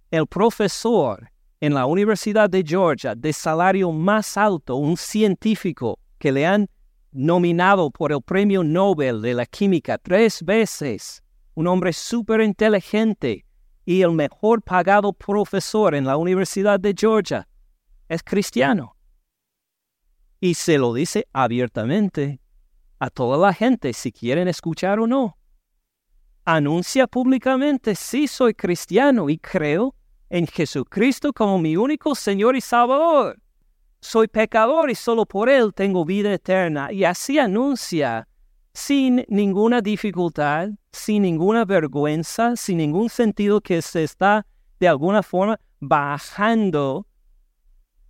el 0.09 0.25
profesor, 0.25 1.29
en 1.59 1.73
la 1.73 1.85
Universidad 1.85 2.49
de 2.49 2.63
Georgia 2.65 3.13
de 3.13 3.33
salario 3.33 3.91
más 3.91 4.37
alto, 4.37 4.77
un 4.77 4.95
científico 4.95 5.99
que 6.17 6.31
le 6.31 6.45
han 6.45 6.69
nominado 7.11 7.91
por 7.91 8.13
el 8.13 8.21
Premio 8.21 8.63
Nobel 8.63 9.21
de 9.21 9.33
la 9.33 9.45
Química 9.45 9.97
tres 9.97 10.41
veces, 10.43 11.21
un 11.53 11.67
hombre 11.67 11.91
súper 11.91 12.39
inteligente 12.39 13.45
y 13.83 14.01
el 14.01 14.13
mejor 14.13 14.61
pagado 14.61 15.11
profesor 15.11 15.93
en 15.93 16.05
la 16.05 16.15
Universidad 16.15 16.79
de 16.79 16.95
Georgia, 16.97 17.45
es 18.07 18.23
cristiano. 18.23 18.95
Y 20.39 20.53
se 20.53 20.77
lo 20.77 20.93
dice 20.93 21.27
abiertamente 21.33 22.39
a 22.99 23.09
toda 23.09 23.37
la 23.37 23.53
gente 23.53 23.93
si 23.93 24.11
quieren 24.11 24.47
escuchar 24.47 24.99
o 24.99 25.07
no. 25.07 25.37
Anuncia 26.45 27.07
públicamente, 27.07 27.95
sí 27.95 28.27
soy 28.27 28.53
cristiano 28.53 29.29
y 29.29 29.37
creo 29.37 29.95
en 30.29 30.47
Jesucristo 30.47 31.33
como 31.33 31.59
mi 31.59 31.75
único 31.75 32.15
Señor 32.15 32.55
y 32.55 32.61
Salvador. 32.61 33.37
Soy 33.99 34.27
pecador 34.27 34.89
y 34.89 34.95
solo 34.95 35.25
por 35.25 35.49
Él 35.49 35.73
tengo 35.73 36.05
vida 36.05 36.33
eterna. 36.33 36.91
Y 36.91 37.03
así 37.03 37.39
anuncia, 37.39 38.27
sin 38.73 39.25
ninguna 39.27 39.81
dificultad, 39.81 40.69
sin 40.91 41.23
ninguna 41.23 41.65
vergüenza, 41.65 42.55
sin 42.55 42.77
ningún 42.77 43.09
sentido 43.09 43.59
que 43.59 43.81
se 43.81 44.03
está 44.03 44.45
de 44.79 44.87
alguna 44.87 45.23
forma 45.23 45.59
bajando 45.79 47.07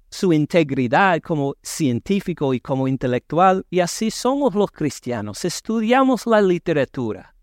su 0.09 0.33
integridad 0.33 1.21
como 1.21 1.55
científico 1.61 2.53
y 2.53 2.59
como 2.59 2.87
intelectual. 2.87 3.65
Y 3.69 3.79
así 3.79 4.11
somos 4.11 4.55
los 4.55 4.71
cristianos. 4.71 5.45
Estudiamos 5.45 6.25
la 6.25 6.41
literatura. 6.41 7.35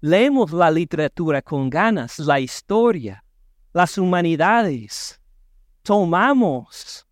Leemos 0.00 0.52
la 0.52 0.70
literatura 0.70 1.40
con 1.40 1.70
ganas, 1.70 2.18
la 2.18 2.38
historia, 2.38 3.24
las 3.72 3.96
humanidades, 3.96 5.18
tomamos 5.82 7.06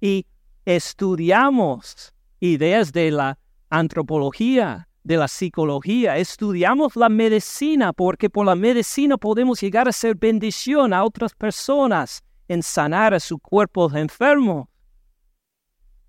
y 0.00 0.26
estudiamos 0.64 2.14
ideas 2.40 2.92
de 2.92 3.10
la 3.10 3.38
antropología, 3.68 4.88
de 5.04 5.16
la 5.16 5.28
psicología, 5.28 6.16
estudiamos 6.16 6.96
la 6.96 7.08
medicina 7.08 7.92
porque 7.92 8.28
por 8.30 8.46
la 8.46 8.54
medicina 8.54 9.16
podemos 9.16 9.60
llegar 9.60 9.88
a 9.88 9.92
ser 9.92 10.16
bendición 10.16 10.92
a 10.92 11.04
otras 11.04 11.34
personas 11.34 12.22
en 12.48 12.62
sanar 12.62 13.14
a 13.14 13.20
su 13.20 13.38
cuerpo 13.38 13.90
enfermo. 13.94 14.68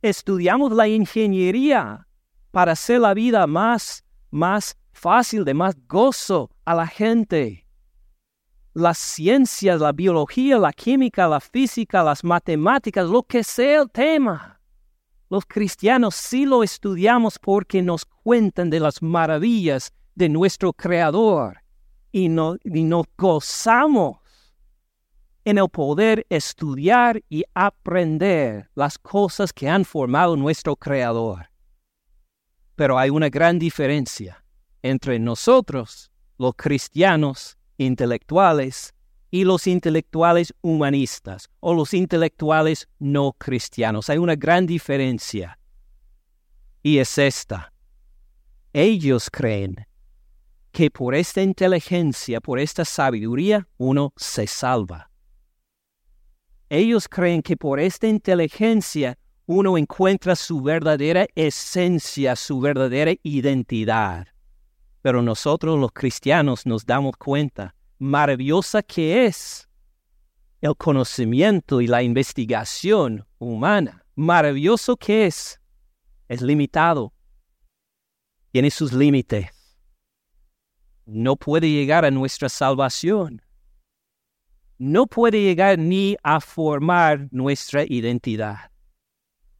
estudiamos 0.02 0.72
la 0.72 0.88
ingeniería 0.88 2.08
para 2.52 2.72
hacer 2.72 3.02
la 3.02 3.14
vida 3.14 3.46
más, 3.46 4.04
más 4.32 4.78
fácil, 4.94 5.44
de 5.44 5.54
más 5.54 5.76
gozo 5.88 6.50
a 6.64 6.74
la 6.74 6.88
gente. 6.88 7.66
Las 8.74 8.98
ciencias, 8.98 9.82
la 9.82 9.92
biología, 9.92 10.58
la 10.58 10.72
química, 10.72 11.28
la 11.28 11.42
física, 11.42 12.02
las 12.02 12.24
matemáticas, 12.24 13.10
lo 13.10 13.24
que 13.24 13.44
sea 13.44 13.82
el 13.82 13.92
tema. 13.92 14.62
Los 15.30 15.46
cristianos 15.46 16.16
sí 16.16 16.46
lo 16.46 16.64
estudiamos 16.64 17.38
porque 17.38 17.82
nos 17.82 18.06
cuentan 18.06 18.70
de 18.70 18.80
las 18.80 19.02
maravillas 19.02 19.92
de 20.16 20.30
nuestro 20.30 20.72
Creador 20.72 21.58
y, 22.12 22.30
no, 22.30 22.56
y 22.64 22.84
nos 22.84 23.06
gozamos 23.18 24.18
en 25.46 25.58
el 25.58 25.70
poder 25.70 26.26
estudiar 26.30 27.22
y 27.30 27.44
aprender 27.54 28.70
las 28.76 28.98
cosas 28.98 29.54
que 29.54 29.70
han 29.70 29.86
formado 29.86 30.36
nuestro 30.36 30.76
Creador. 30.76 31.50
Pero 32.76 32.98
hay 32.98 33.10
una 33.10 33.30
gran 33.30 33.60
diferencia 33.60 34.44
entre 34.82 35.20
nosotros, 35.20 36.12
los 36.38 36.54
cristianos 36.56 37.58
intelectuales, 37.78 38.94
y 39.32 39.44
los 39.44 39.68
intelectuales 39.68 40.54
humanistas 40.62 41.50
o 41.60 41.74
los 41.74 41.94
intelectuales 41.94 42.88
no 42.98 43.34
cristianos. 43.34 44.10
Hay 44.10 44.18
una 44.18 44.36
gran 44.36 44.66
diferencia. 44.66 45.60
Y 46.82 46.98
es 46.98 47.18
esta. 47.18 47.72
Ellos 48.74 49.30
creen 49.30 49.88
que 50.72 50.90
por 50.90 51.16
esta 51.16 51.42
inteligencia, 51.42 52.40
por 52.40 52.60
esta 52.60 52.86
sabiduría, 52.86 53.68
uno 53.78 54.14
se 54.16 54.48
salva. 54.48 55.09
Ellos 56.70 57.08
creen 57.08 57.42
que 57.42 57.58
por 57.58 57.80
esta 57.80 58.08
inteligencia 58.08 59.18
uno 59.48 59.76
encuentra 59.78 60.36
su 60.36 60.62
verdadera 60.62 61.26
esencia, 61.34 62.36
su 62.36 62.60
verdadera 62.60 63.14
identidad. 63.24 64.28
Pero 65.02 65.24
nosotros 65.24 65.80
los 65.80 65.92
cristianos 65.92 66.68
nos 66.68 66.86
damos 66.86 67.18
cuenta 67.18 67.74
maravillosa 67.98 68.84
que 68.84 69.26
es 69.26 69.68
el 70.62 70.76
conocimiento 70.76 71.82
y 71.82 71.88
la 71.88 72.04
investigación 72.04 73.26
humana. 73.40 74.06
Maravilloso 74.16 74.96
que 74.98 75.26
es. 75.26 75.60
Es 76.28 76.42
limitado. 76.42 77.14
Tiene 78.52 78.70
sus 78.70 78.94
límites. 78.94 79.48
No 81.06 81.36
puede 81.36 81.72
llegar 81.72 82.06
a 82.06 82.12
nuestra 82.12 82.50
salvación. 82.50 83.42
No 84.80 85.08
puede 85.08 85.42
llegar 85.42 85.78
ni 85.78 86.16
a 86.24 86.40
formar 86.40 87.28
nuestra 87.32 87.84
identidad. 87.84 88.72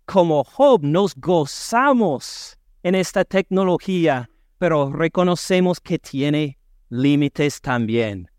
Como 0.06 0.46
Job 0.46 0.82
nos 0.82 1.14
gozamos 1.14 2.58
en 2.84 2.96
esta 2.96 3.26
tecnología, 3.26 4.30
pero 4.58 4.90
reconocemos 4.94 5.82
que 5.82 6.00
tiene 6.00 6.58
límites 6.88 7.60
también, 7.60 8.32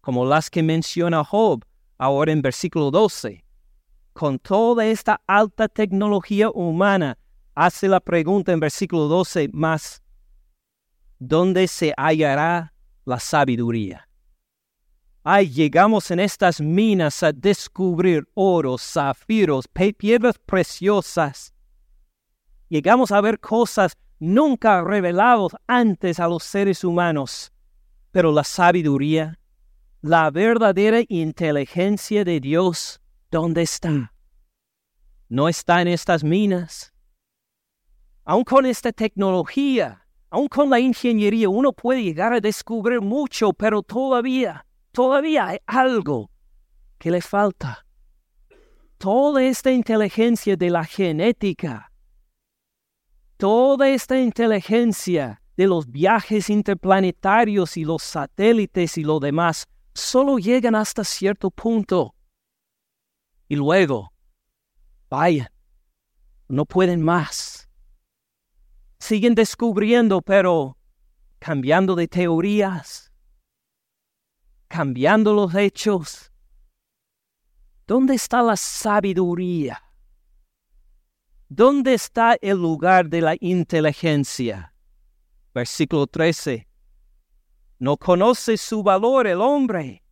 como 0.00 0.24
las 0.24 0.50
que 0.50 0.62
menciona 0.62 1.24
Job 1.24 1.64
ahora 1.98 2.30
en 2.30 2.42
versículo 2.42 2.92
12. 2.92 3.44
Con 4.12 4.38
toda 4.38 4.86
esta 4.86 5.20
alta 5.26 5.66
tecnología 5.66 6.48
humana, 6.48 7.18
hace 7.56 7.88
la 7.88 7.98
pregunta 7.98 8.52
en 8.52 8.60
versículo 8.60 9.08
12 9.08 9.50
más, 9.52 10.00
¿dónde 11.18 11.66
se 11.66 11.92
hallará 11.96 12.72
la 13.04 13.18
sabiduría? 13.18 14.08
Ay, 15.26 15.48
llegamos 15.48 16.10
en 16.10 16.20
estas 16.20 16.60
minas 16.60 17.22
a 17.22 17.32
descubrir 17.32 18.28
oro, 18.34 18.76
zafiros, 18.76 19.66
piedras 19.96 20.38
preciosas. 20.38 21.54
Llegamos 22.68 23.10
a 23.10 23.22
ver 23.22 23.40
cosas 23.40 23.96
nunca 24.18 24.84
reveladas 24.84 25.56
antes 25.66 26.20
a 26.20 26.28
los 26.28 26.42
seres 26.44 26.84
humanos. 26.84 27.50
Pero 28.10 28.32
la 28.32 28.44
sabiduría, 28.44 29.40
la 30.02 30.30
verdadera 30.30 31.00
inteligencia 31.08 32.22
de 32.22 32.38
Dios, 32.38 33.00
¿dónde 33.30 33.62
está? 33.62 34.12
No 35.30 35.48
está 35.48 35.80
en 35.80 35.88
estas 35.88 36.22
minas. 36.22 36.92
Aún 38.26 38.44
con 38.44 38.66
esta 38.66 38.92
tecnología, 38.92 40.06
aún 40.28 40.48
con 40.48 40.68
la 40.68 40.80
ingeniería, 40.80 41.48
uno 41.48 41.72
puede 41.72 42.02
llegar 42.02 42.34
a 42.34 42.40
descubrir 42.40 43.00
mucho, 43.00 43.54
pero 43.54 43.82
todavía, 43.82 44.66
todavía 44.94 45.48
hay 45.48 45.58
algo 45.66 46.30
que 46.98 47.10
le 47.10 47.20
falta. 47.20 47.84
Toda 48.96 49.42
esta 49.42 49.70
inteligencia 49.70 50.56
de 50.56 50.70
la 50.70 50.84
genética, 50.84 51.92
toda 53.36 53.88
esta 53.88 54.18
inteligencia 54.18 55.42
de 55.56 55.66
los 55.66 55.90
viajes 55.90 56.48
interplanetarios 56.48 57.76
y 57.76 57.84
los 57.84 58.02
satélites 58.02 58.96
y 58.96 59.02
lo 59.02 59.18
demás 59.18 59.66
solo 59.94 60.38
llegan 60.38 60.76
hasta 60.76 61.04
cierto 61.04 61.50
punto. 61.50 62.14
Y 63.48 63.56
luego, 63.56 64.12
vayan, 65.10 65.50
no 66.48 66.64
pueden 66.64 67.02
más. 67.02 67.68
Siguen 69.00 69.34
descubriendo, 69.34 70.22
pero 70.22 70.78
cambiando 71.40 71.94
de 71.94 72.08
teorías, 72.08 73.03
cambiando 74.68 75.32
los 75.32 75.54
hechos. 75.54 76.32
¿Dónde 77.86 78.14
está 78.14 78.42
la 78.42 78.56
sabiduría? 78.56 79.82
¿Dónde 81.48 81.94
está 81.94 82.36
el 82.40 82.58
lugar 82.58 83.08
de 83.08 83.20
la 83.20 83.36
inteligencia? 83.40 84.74
Versículo 85.54 86.06
13. 86.06 86.66
No 87.78 87.96
conoce 87.96 88.56
su 88.56 88.82
valor 88.82 89.26
el 89.26 89.40
hombre, 89.40 90.02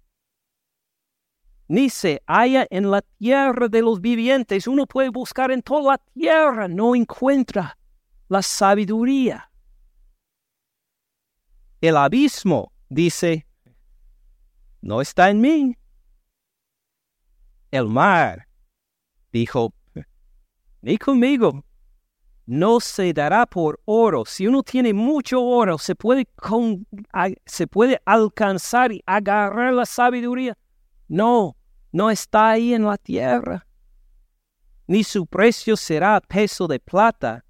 ni 1.69 1.88
se 1.88 2.23
halla 2.27 2.67
en 2.71 2.91
la 2.91 3.01
tierra 3.01 3.67
de 3.67 3.81
los 3.81 4.01
vivientes. 4.01 4.67
Uno 4.67 4.87
puede 4.87 5.09
buscar 5.09 5.51
en 5.51 5.62
toda 5.62 5.93
la 5.93 5.99
tierra, 6.12 6.69
no 6.69 6.95
encuentra 6.95 7.79
la 8.29 8.43
sabiduría. 8.43 9.51
El 11.81 11.97
abismo 11.97 12.73
dice, 12.91 13.47
no 14.83 15.01
está 15.01 15.31
en 15.31 15.40
mí. 15.40 15.77
El 17.71 17.88
mar 17.88 18.47
dijo, 19.33 19.73
ni 20.83 20.99
conmigo 20.99 21.64
no 22.45 22.81
se 22.81 23.12
dará 23.12 23.47
por 23.47 23.81
oro. 23.85 24.25
Si 24.27 24.47
uno 24.47 24.62
tiene 24.62 24.92
mucho 24.92 25.42
oro, 25.42 25.79
se 25.79 25.95
puede, 25.95 26.29
se 27.47 27.66
puede 27.66 28.01
alcanzar 28.05 28.92
y 28.92 29.03
agarrar 29.07 29.73
la 29.73 29.87
sabiduría. 29.87 30.59
No, 31.09 31.57
no 31.92 32.11
está 32.11 32.51
ahí 32.51 32.75
en 32.75 32.85
la 32.85 32.99
tierra. 32.99 33.66
Ni 34.87 35.05
su 35.05 35.27
precio 35.27 35.77
será 35.77 36.21
peso 36.21 36.66
de 36.66 36.81
plata. 36.81 37.45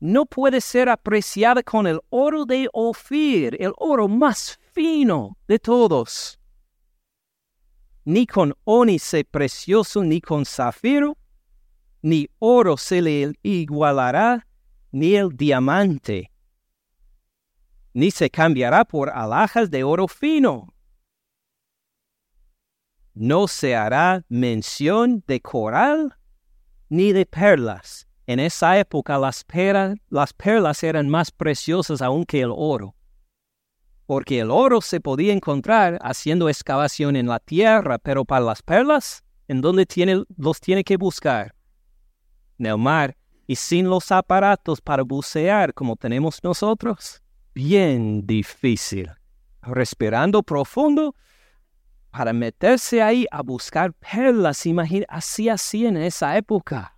No 0.00 0.26
puede 0.26 0.60
ser 0.60 0.88
apreciada 0.88 1.62
con 1.62 1.86
el 1.88 2.00
oro 2.08 2.46
de 2.46 2.68
Ofir, 2.72 3.56
el 3.60 3.72
oro 3.76 4.06
más 4.06 4.58
fino 4.72 5.36
de 5.48 5.58
todos. 5.58 6.38
Ni 8.08 8.26
con 8.26 8.54
ónice 8.64 9.22
precioso, 9.22 10.02
ni 10.02 10.22
con 10.22 10.46
zafiro, 10.46 11.18
ni 12.00 12.26
oro 12.38 12.78
se 12.78 13.02
le 13.02 13.34
igualará, 13.42 14.46
ni 14.90 15.14
el 15.14 15.36
diamante, 15.36 16.32
ni 17.92 18.10
se 18.10 18.30
cambiará 18.30 18.86
por 18.86 19.10
alhajas 19.10 19.70
de 19.70 19.84
oro 19.84 20.08
fino. 20.08 20.72
No 23.12 23.46
se 23.46 23.76
hará 23.76 24.24
mención 24.30 25.22
de 25.26 25.42
coral 25.42 26.16
ni 26.88 27.12
de 27.12 27.26
perlas. 27.26 28.08
En 28.26 28.40
esa 28.40 28.78
época 28.78 29.18
las, 29.18 29.44
las 30.08 30.32
perlas 30.32 30.82
eran 30.82 31.10
más 31.10 31.30
preciosas 31.30 32.00
aún 32.00 32.24
que 32.24 32.40
el 32.40 32.54
oro, 32.56 32.94
porque 34.08 34.40
el 34.40 34.50
oro 34.50 34.80
se 34.80 35.02
podía 35.02 35.34
encontrar 35.34 35.98
haciendo 36.00 36.48
excavación 36.48 37.14
en 37.14 37.26
la 37.26 37.40
tierra, 37.40 37.98
pero 37.98 38.24
para 38.24 38.42
las 38.42 38.62
perlas, 38.62 39.22
¿en 39.48 39.60
dónde 39.60 39.86
los 40.38 40.60
tiene 40.62 40.82
que 40.82 40.96
buscar? 40.96 41.54
en 42.58 42.64
el 42.64 42.78
mar 42.78 43.14
y 43.46 43.54
sin 43.54 43.90
los 43.90 44.10
aparatos 44.10 44.80
para 44.80 45.02
bucear 45.02 45.74
como 45.74 45.94
tenemos 45.94 46.42
nosotros, 46.42 47.22
bien 47.54 48.26
difícil. 48.26 49.10
Respirando 49.60 50.42
profundo 50.42 51.14
para 52.10 52.32
meterse 52.32 53.02
ahí 53.02 53.26
a 53.30 53.42
buscar 53.42 53.92
perlas, 53.92 54.64
imagina, 54.64 55.04
así 55.10 55.50
así 55.50 55.84
en 55.84 55.98
esa 55.98 56.38
época. 56.38 56.96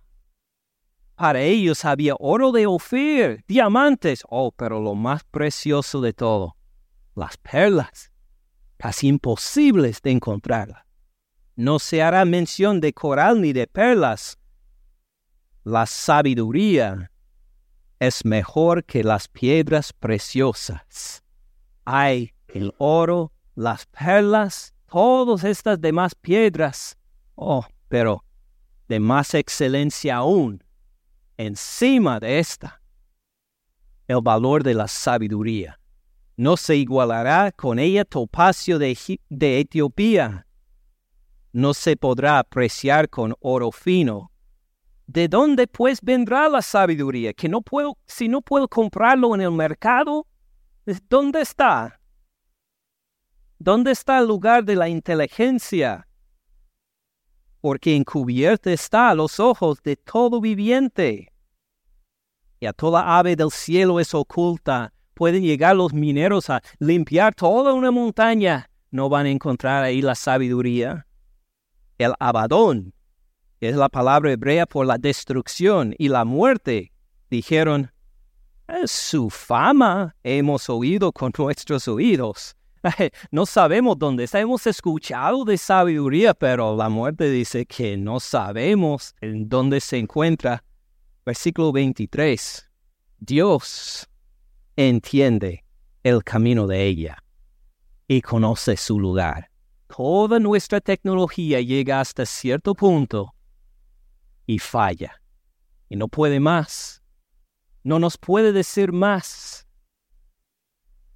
Para 1.15 1.41
ellos 1.41 1.83
había 1.83 2.15
oro 2.19 2.53
de 2.53 2.67
Ofir, 2.67 3.43
diamantes, 3.49 4.23
oh, 4.29 4.53
pero 4.53 4.79
lo 4.79 4.95
más 4.95 5.25
precioso 5.25 5.99
de 5.99 6.13
todo, 6.13 6.55
las 7.21 7.37
perlas, 7.37 8.11
casi 8.77 9.07
imposibles 9.07 10.01
de 10.01 10.11
encontrarlas. 10.11 10.85
No 11.55 11.79
se 11.79 12.01
hará 12.01 12.25
mención 12.25 12.81
de 12.81 12.93
coral 12.93 13.41
ni 13.41 13.53
de 13.53 13.67
perlas, 13.67 14.39
la 15.63 15.85
sabiduría 15.85 17.11
es 17.99 18.25
mejor 18.25 18.83
que 18.83 19.03
las 19.03 19.27
piedras 19.27 19.93
preciosas. 19.93 21.23
Hay 21.85 22.33
el 22.47 22.73
oro, 22.79 23.31
las 23.53 23.85
perlas, 23.85 24.73
todas 24.87 25.43
estas 25.43 25.79
demás 25.79 26.15
piedras. 26.15 26.97
Oh, 27.35 27.63
pero 27.87 28.25
de 28.87 28.99
más 28.99 29.35
excelencia 29.35 30.15
aún, 30.15 30.63
encima 31.37 32.19
de 32.19 32.39
esta, 32.39 32.81
el 34.07 34.21
valor 34.23 34.63
de 34.63 34.73
la 34.73 34.87
sabiduría. 34.87 35.80
No 36.41 36.57
se 36.57 36.75
igualará 36.75 37.51
con 37.51 37.77
ella 37.77 38.03
topacio 38.03 38.79
de, 38.79 38.97
de 39.29 39.59
Etiopía. 39.59 40.47
No 41.53 41.75
se 41.75 41.95
podrá 41.95 42.39
apreciar 42.39 43.11
con 43.11 43.35
oro 43.41 43.71
fino. 43.71 44.31
¿De 45.05 45.27
dónde 45.27 45.67
pues 45.67 46.01
vendrá 46.01 46.49
la 46.49 46.63
sabiduría? 46.63 47.31
Que 47.33 47.47
no 47.47 47.61
puedo, 47.61 47.95
si 48.07 48.27
no 48.27 48.41
puedo 48.41 48.67
comprarlo 48.67 49.35
en 49.35 49.41
el 49.41 49.51
mercado, 49.51 50.25
¿dónde 51.07 51.41
está? 51.41 52.01
¿Dónde 53.59 53.91
está 53.91 54.17
el 54.17 54.25
lugar 54.25 54.65
de 54.65 54.75
la 54.75 54.89
inteligencia? 54.89 56.07
Porque 57.59 57.95
encubierta 57.95 58.71
está 58.71 59.11
a 59.11 59.13
los 59.13 59.39
ojos 59.39 59.83
de 59.83 59.95
todo 59.95 60.41
viviente. 60.41 61.31
Y 62.59 62.65
a 62.65 62.73
toda 62.73 63.19
ave 63.19 63.35
del 63.35 63.51
cielo 63.51 63.99
es 63.99 64.15
oculta. 64.15 64.91
Pueden 65.21 65.43
llegar 65.43 65.75
los 65.75 65.93
mineros 65.93 66.49
a 66.49 66.63
limpiar 66.79 67.35
toda 67.35 67.73
una 67.73 67.91
montaña. 67.91 68.71
No 68.89 69.07
van 69.07 69.27
a 69.27 69.29
encontrar 69.29 69.83
ahí 69.83 70.01
la 70.01 70.15
sabiduría. 70.15 71.05
El 71.99 72.15
abadón 72.19 72.91
es 73.59 73.75
la 73.75 73.87
palabra 73.87 74.31
hebrea 74.31 74.65
por 74.65 74.87
la 74.87 74.97
destrucción 74.97 75.93
y 75.99 76.07
la 76.07 76.25
muerte. 76.25 76.91
Dijeron, 77.29 77.91
es 78.67 78.89
su 78.89 79.29
fama 79.29 80.15
hemos 80.23 80.67
oído 80.71 81.11
con 81.11 81.31
nuestros 81.37 81.87
oídos. 81.87 82.55
No 83.29 83.45
sabemos 83.45 83.99
dónde 83.99 84.23
está. 84.23 84.39
Hemos 84.39 84.65
escuchado 84.65 85.45
de 85.45 85.59
sabiduría, 85.59 86.33
pero 86.33 86.75
la 86.75 86.89
muerte 86.89 87.29
dice 87.29 87.67
que 87.67 87.95
no 87.95 88.19
sabemos 88.19 89.13
en 89.21 89.47
dónde 89.47 89.81
se 89.81 89.99
encuentra. 89.99 90.63
Versículo 91.23 91.71
23. 91.71 92.71
Dios 93.19 94.07
entiende 94.75 95.63
el 96.03 96.23
camino 96.23 96.67
de 96.67 96.85
ella 96.85 97.23
y 98.07 98.21
conoce 98.21 98.77
su 98.77 98.99
lugar. 98.99 99.49
Toda 99.87 100.39
nuestra 100.39 100.79
tecnología 100.79 101.59
llega 101.61 101.99
hasta 101.99 102.25
cierto 102.25 102.73
punto 102.73 103.33
y 104.45 104.59
falla. 104.59 105.21
Y 105.89 105.95
no 105.95 106.07
puede 106.07 106.39
más. 106.39 107.01
No 107.83 107.99
nos 107.99 108.17
puede 108.17 108.53
decir 108.53 108.91
más. 108.91 109.67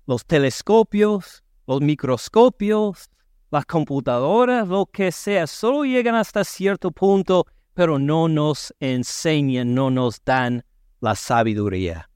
Los 0.05 0.25
telescopios, 0.25 1.43
los 1.67 1.81
microscopios, 1.81 3.09
las 3.51 3.65
computadoras, 3.65 4.67
lo 4.67 4.85
que 4.85 5.11
sea, 5.11 5.47
solo 5.47 5.85
llegan 5.85 6.15
hasta 6.15 6.43
cierto 6.43 6.91
punto, 6.91 7.45
pero 7.73 7.97
no 7.97 8.27
nos 8.27 8.73
enseñan, 8.79 9.73
no 9.73 9.89
nos 9.89 10.23
dan 10.23 10.65
la 10.99 11.15
sabiduría. 11.15 12.09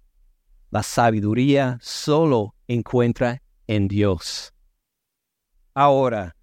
La 0.71 0.83
sabiduría 0.83 1.79
solo 1.81 2.55
encuentra 2.67 3.41
en 3.67 3.87
Dios. 3.87 4.53
Ahora, 5.73 6.35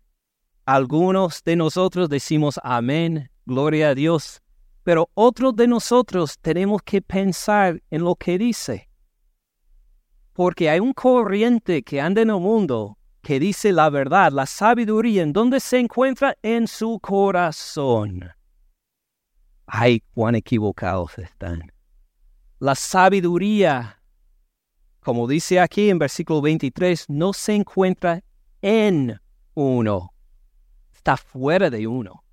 algunos 0.64 1.44
de 1.44 1.54
nosotros 1.54 2.08
decimos 2.08 2.58
amén, 2.64 3.30
gloria 3.44 3.90
a 3.90 3.94
Dios, 3.94 4.42
pero 4.82 5.10
otros 5.14 5.54
de 5.54 5.68
nosotros 5.68 6.38
tenemos 6.40 6.82
que 6.82 7.02
pensar 7.02 7.82
en 7.90 8.02
lo 8.02 8.16
que 8.16 8.38
dice. 8.38 8.88
Porque 10.32 10.70
hay 10.70 10.80
un 10.80 10.92
corriente 10.92 11.82
que 11.82 12.00
anda 12.00 12.22
en 12.22 12.30
el 12.30 12.40
mundo 12.40 12.98
que 13.22 13.40
dice 13.40 13.72
la 13.72 13.90
verdad, 13.90 14.30
la 14.32 14.46
sabiduría, 14.46 15.22
¿en 15.22 15.32
dónde 15.32 15.58
se 15.60 15.78
encuentra? 15.78 16.36
En 16.42 16.68
su 16.68 17.00
corazón. 17.00 18.30
Ay, 19.66 20.02
cuán 20.14 20.36
equivocados 20.36 21.18
están. 21.18 21.72
La 22.60 22.74
sabiduría, 22.74 23.95
como 25.06 25.28
dice 25.28 25.60
aquí 25.60 25.88
en 25.88 26.00
versículo 26.00 26.42
23, 26.42 27.04
no 27.10 27.32
se 27.32 27.54
encuentra 27.54 28.24
en 28.60 29.20
uno. 29.54 30.12
Está 30.92 31.16
fuera 31.16 31.70
de 31.70 31.86
uno. 31.86 32.24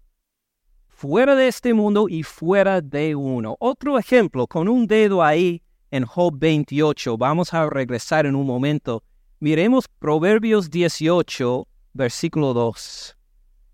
Fuera 0.88 1.36
de 1.36 1.50
este 1.50 1.76
mundo 1.76 2.10
y 2.10 2.24
fuera 2.24 2.82
de 2.82 3.14
uno. 3.14 3.56
Otro 3.60 4.00
ejemplo, 4.00 4.48
con 4.48 4.68
un 4.68 4.88
dedo 4.88 5.22
ahí 5.22 5.62
en 5.92 6.04
Job 6.04 6.34
28. 6.40 7.16
Vamos 7.16 7.54
a 7.54 7.70
regresar 7.70 8.26
en 8.26 8.36
un 8.36 8.48
momento. 8.48 9.04
Miremos 9.40 9.88
Proverbios 9.88 10.72
18, 10.72 11.68
versículo 11.94 12.56
2. 12.56 13.16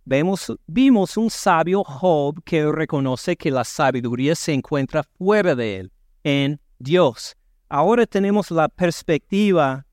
Vemos, 0.03 0.53
vimos 0.67 1.15
un 1.15 1.29
sabio 1.29 1.85
Job 1.85 2.43
que 2.43 2.69
reconoce 2.69 3.37
que 3.37 3.49
la 3.49 3.63
sabiduría 3.63 4.35
se 4.35 4.51
encuentra 4.51 5.03
fuera 5.03 5.55
de 5.55 5.77
él, 5.77 5.91
en 6.25 6.59
Dios. 6.79 7.37
Ahora 7.71 8.07
tenemos 8.07 8.49
la 8.49 8.67
perspectiva 8.67 9.85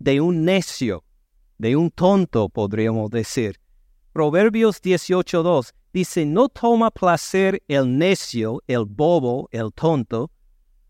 de 0.00 0.20
un 0.20 0.44
necio, 0.44 1.04
de 1.56 1.76
un 1.76 1.88
tonto, 1.90 2.48
podríamos 2.48 3.10
decir. 3.10 3.60
Proverbios 4.12 4.82
18.2 4.82 5.72
dice, 5.92 6.26
no 6.26 6.48
toma 6.48 6.90
placer 6.90 7.62
el 7.68 7.96
necio, 7.96 8.60
el 8.66 8.86
bobo, 8.86 9.48
el 9.52 9.72
tonto, 9.72 10.32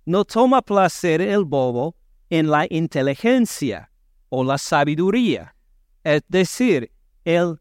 no 0.06 0.24
toma 0.24 0.62
placer 0.62 1.20
el 1.20 1.44
bobo 1.44 1.94
en 2.30 2.48
la 2.48 2.66
inteligencia 2.70 3.90
o 4.30 4.42
la 4.42 4.56
sabiduría. 4.56 5.54
Es 6.02 6.22
decir, 6.28 6.90
el, 7.26 7.60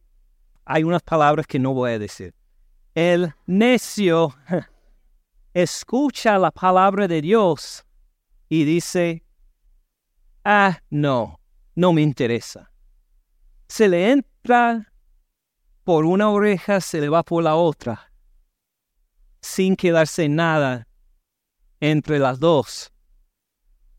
hay 0.64 0.84
unas 0.86 1.04
palabras 1.04 1.46
que 1.46 1.60
no 1.60 1.74
voy 1.74 1.92
a 1.92 2.00
decir. 2.00 2.34
El 2.94 3.34
necio 3.46 4.34
escucha 5.54 6.38
la 6.38 6.52
palabra 6.52 7.08
de 7.10 7.22
Dios 7.22 7.85
y 8.56 8.64
dice, 8.64 9.22
ah, 10.46 10.80
no, 10.90 11.42
no 11.76 11.92
me 11.92 12.02
interesa. 12.02 12.72
Se 13.68 13.90
le 13.90 14.12
entra 14.12 14.94
por 15.84 16.06
una 16.06 16.30
oreja, 16.30 16.80
se 16.80 17.02
le 17.02 17.10
va 17.10 17.24
por 17.24 17.44
la 17.44 17.56
otra, 17.58 18.14
sin 19.42 19.76
quedarse 19.76 20.30
nada 20.30 20.88
entre 21.82 22.18
las 22.18 22.40
dos. 22.40 22.94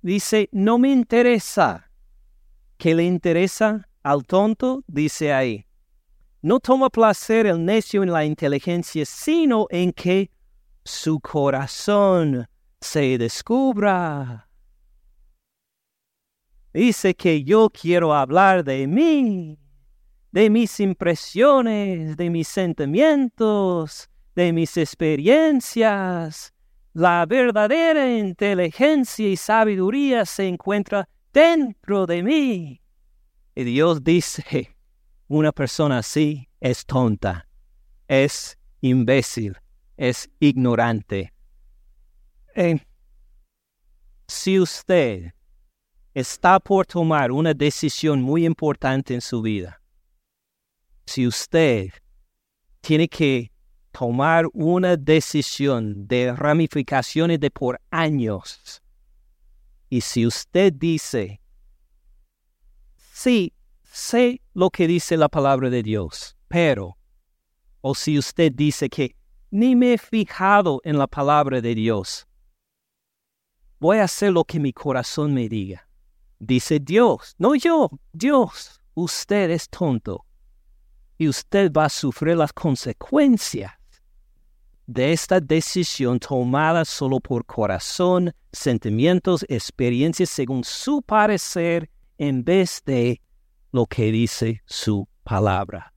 Dice, 0.01 0.49
no 0.53 0.79
me 0.79 0.91
interesa. 0.91 1.91
¿Qué 2.79 2.95
le 2.95 3.05
interesa 3.05 3.87
al 4.03 4.25
tonto? 4.25 4.85
Dice 4.87 5.35
ahí. 5.35 5.67
No 6.41 6.61
toma 6.61 6.89
placer 6.89 7.45
el 7.45 7.63
necio 7.63 8.03
en 8.03 8.11
la 8.11 8.25
inteligencia, 8.25 9.05
sino 9.05 9.67
en 9.69 9.93
que 9.93 10.31
su 10.83 11.21
corazón 11.21 12.49
se 12.81 13.19
descubra. 13.19 14.46
Dice 16.77 17.15
que 17.15 17.43
yo 17.43 17.71
quiero 17.71 18.13
hablar 18.13 18.63
de 18.63 18.87
mí, 18.87 19.59
de 20.31 20.51
mis 20.51 20.79
impresiones, 20.79 22.19
de 22.19 22.29
mis 22.29 22.49
sentimientos, 22.49 24.11
de 24.35 24.53
mis 24.53 24.77
experiencias, 24.77 26.53
la 26.93 27.25
verdadera 27.25 28.19
inteligencia 28.19 29.27
y 29.27 29.39
sabiduría 29.39 30.27
se 30.27 30.49
encuentra 30.49 31.09
dentro 31.33 32.05
de 32.05 32.23
mí. 32.23 32.83
Y 33.55 33.65
Dios 33.65 34.05
dice, 34.05 34.77
una 35.29 35.53
persona 35.53 36.01
así 36.01 36.47
es 36.61 36.85
tonta, 36.85 37.49
es 38.07 38.59
imbécil, 38.83 39.57
es 39.97 40.29
ignorante. 40.41 41.33
Eh, 42.55 42.79
si 44.27 44.61
usted 44.61 45.33
está 46.17 46.59
por 46.59 46.87
tomar 46.87 47.31
una 47.31 47.53
decisión 47.53 48.23
muy 48.23 48.47
importante 48.47 49.13
en 49.13 49.21
su 49.21 49.43
vida, 49.43 49.83
si 51.05 51.27
usted 51.27 51.91
tiene 52.81 53.07
que 53.07 53.53
tomar 53.93 54.47
una 54.55 54.97
decisión 54.97 56.09
de 56.09 56.33
ramificaciones 56.35 57.39
de 57.39 57.51
por 57.51 57.79
años. 57.91 58.83
Y 59.91 60.01
si 60.01 60.27
usted 60.27 60.73
dice, 60.73 61.43
sí, 63.13 63.53
sé 63.85 64.41
lo 64.55 64.71
que 64.71 64.87
dice 64.87 65.19
la 65.19 65.29
palabra 65.29 65.69
de 65.69 65.83
Dios, 65.83 66.35
pero, 66.49 66.97
o 67.83 67.95
si 67.95 68.19
usted 68.19 68.53
dice 68.53 68.89
que 68.89 69.15
ni 69.51 69.77
me 69.77 69.93
he 69.93 69.99
fijado 69.99 70.81
en 70.83 70.97
la 70.97 71.09
palabra 71.09 71.61
de 71.61 71.75
Dios, 71.75 72.27
voy 73.79 73.99
a 73.99 74.05
hacer 74.05 74.33
lo 74.33 74.45
que 74.45 74.59
mi 74.59 74.73
corazón 74.73 75.35
me 75.35 75.47
diga. 75.47 75.86
Dice 76.39 76.79
Dios, 76.81 77.35
no 77.39 77.55
yo, 77.55 77.91
Dios, 78.13 78.81
usted 78.95 79.51
es 79.51 79.69
tonto 79.69 80.25
y 81.19 81.29
usted 81.29 81.73
va 81.73 81.87
a 81.87 81.89
sufrir 81.89 82.37
las 82.37 82.53
consecuencias 82.53 83.73
de 84.87 85.13
esta 85.13 85.41
decisión 85.41 86.21
tomada 86.21 86.85
solo 86.85 87.21
por 87.21 87.45
corazón, 87.45 88.33
sentimientos, 88.53 89.45
experiencias 89.49 90.31
según 90.31 90.63
su 90.63 91.03
parecer, 91.03 91.91
en 92.19 92.45
vez 92.45 92.83
de 92.87 93.21
lo 93.73 93.87
que 93.87 94.13
dice 94.13 94.63
su 94.65 95.09
palabra. 95.25 95.93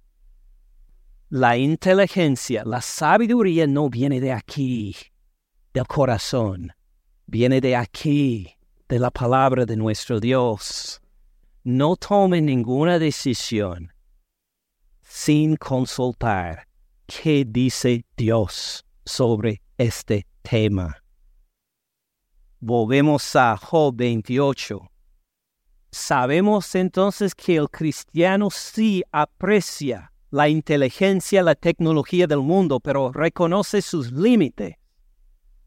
La 1.30 1.58
inteligencia, 1.58 2.64
la 2.66 2.82
sabiduría 2.82 3.68
no 3.68 3.90
viene 3.90 4.20
de 4.20 4.34
aquí, 4.34 4.96
del 5.74 5.86
corazón, 5.86 6.74
viene 7.28 7.62
de 7.62 7.76
aquí, 7.76 8.56
de 8.90 8.98
la 8.98 9.12
palabra 9.12 9.68
de 9.68 9.78
nuestro 9.78 10.20
Dios. 10.20 11.00
No 11.64 11.96
tome 11.96 12.42
ninguna 12.42 12.98
decisión 12.98 13.94
sin 15.04 15.56
consultar 15.58 16.68
qué 17.06 17.46
dice 17.48 18.04
Dios 18.18 18.84
sobre 19.06 19.62
este 19.78 20.26
tema. 20.42 20.98
Volvemos 22.60 23.36
a 23.36 23.58
Job 23.58 23.96
28. 23.96 24.82
Sabemos 25.92 26.74
entonces 26.74 27.36
que 27.36 27.58
el 27.58 27.70
cristiano 27.70 28.50
sí 28.50 29.04
aprecia 29.12 30.12
la 30.32 30.50
inteligencia, 30.50 31.44
la 31.44 31.54
tecnología 31.54 32.26
del 32.26 32.40
mundo, 32.40 32.80
pero 32.80 33.12
reconoce 33.12 33.84
sus 33.84 34.12
límites. 34.12 34.78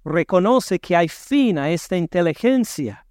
Reconoce 0.04 0.80
que 0.80 0.96
hay 0.96 1.06
fin 1.06 1.58
a 1.58 1.70
esta 1.70 1.96
inteligencia 1.96 3.06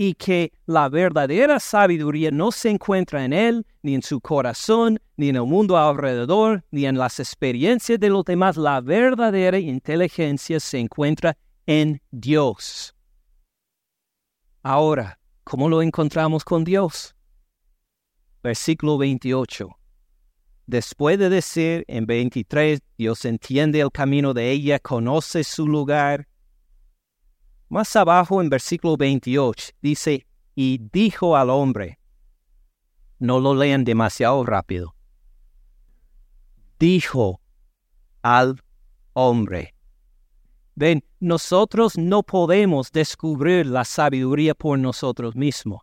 y 0.00 0.14
que 0.14 0.52
la 0.64 0.88
verdadera 0.88 1.58
sabiduría 1.58 2.30
no 2.30 2.52
se 2.52 2.70
encuentra 2.70 3.24
en 3.24 3.32
él, 3.32 3.66
ni 3.82 3.96
en 3.96 4.02
su 4.02 4.20
corazón, 4.20 5.00
ni 5.16 5.28
en 5.28 5.34
el 5.34 5.42
mundo 5.42 5.76
alrededor, 5.76 6.64
ni 6.70 6.86
en 6.86 6.96
las 6.96 7.18
experiencias 7.18 7.98
de 7.98 8.08
los 8.08 8.24
demás. 8.24 8.56
La 8.56 8.80
verdadera 8.80 9.58
inteligencia 9.58 10.60
se 10.60 10.78
encuentra 10.78 11.36
en 11.66 12.00
Dios. 12.12 12.94
Ahora, 14.62 15.18
¿cómo 15.42 15.68
lo 15.68 15.82
encontramos 15.82 16.44
con 16.44 16.62
Dios? 16.62 17.16
Versículo 18.40 18.98
28. 18.98 19.68
Después 20.68 21.18
de 21.18 21.28
decir 21.28 21.84
en 21.88 22.06
23, 22.06 22.78
Dios 22.96 23.24
entiende 23.24 23.80
el 23.80 23.90
camino 23.90 24.32
de 24.32 24.52
ella, 24.52 24.78
conoce 24.78 25.42
su 25.42 25.66
lugar, 25.66 26.27
más 27.78 27.94
abajo 27.94 28.42
en 28.42 28.50
versículo 28.50 28.96
28 28.96 29.68
dice, 29.80 30.26
y 30.56 30.80
dijo 30.92 31.36
al 31.36 31.48
hombre, 31.48 32.00
no 33.20 33.38
lo 33.38 33.54
lean 33.54 33.84
demasiado 33.84 34.44
rápido, 34.44 34.96
dijo 36.76 37.40
al 38.22 38.60
hombre. 39.12 39.76
Ven, 40.74 41.04
nosotros 41.20 41.96
no 41.96 42.24
podemos 42.24 42.90
descubrir 42.90 43.66
la 43.66 43.84
sabiduría 43.84 44.56
por 44.56 44.76
nosotros 44.76 45.36
mismos. 45.36 45.82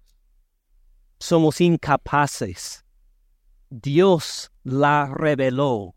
Somos 1.18 1.62
incapaces. 1.62 2.84
Dios 3.70 4.52
la 4.64 5.14
reveló. 5.14 5.96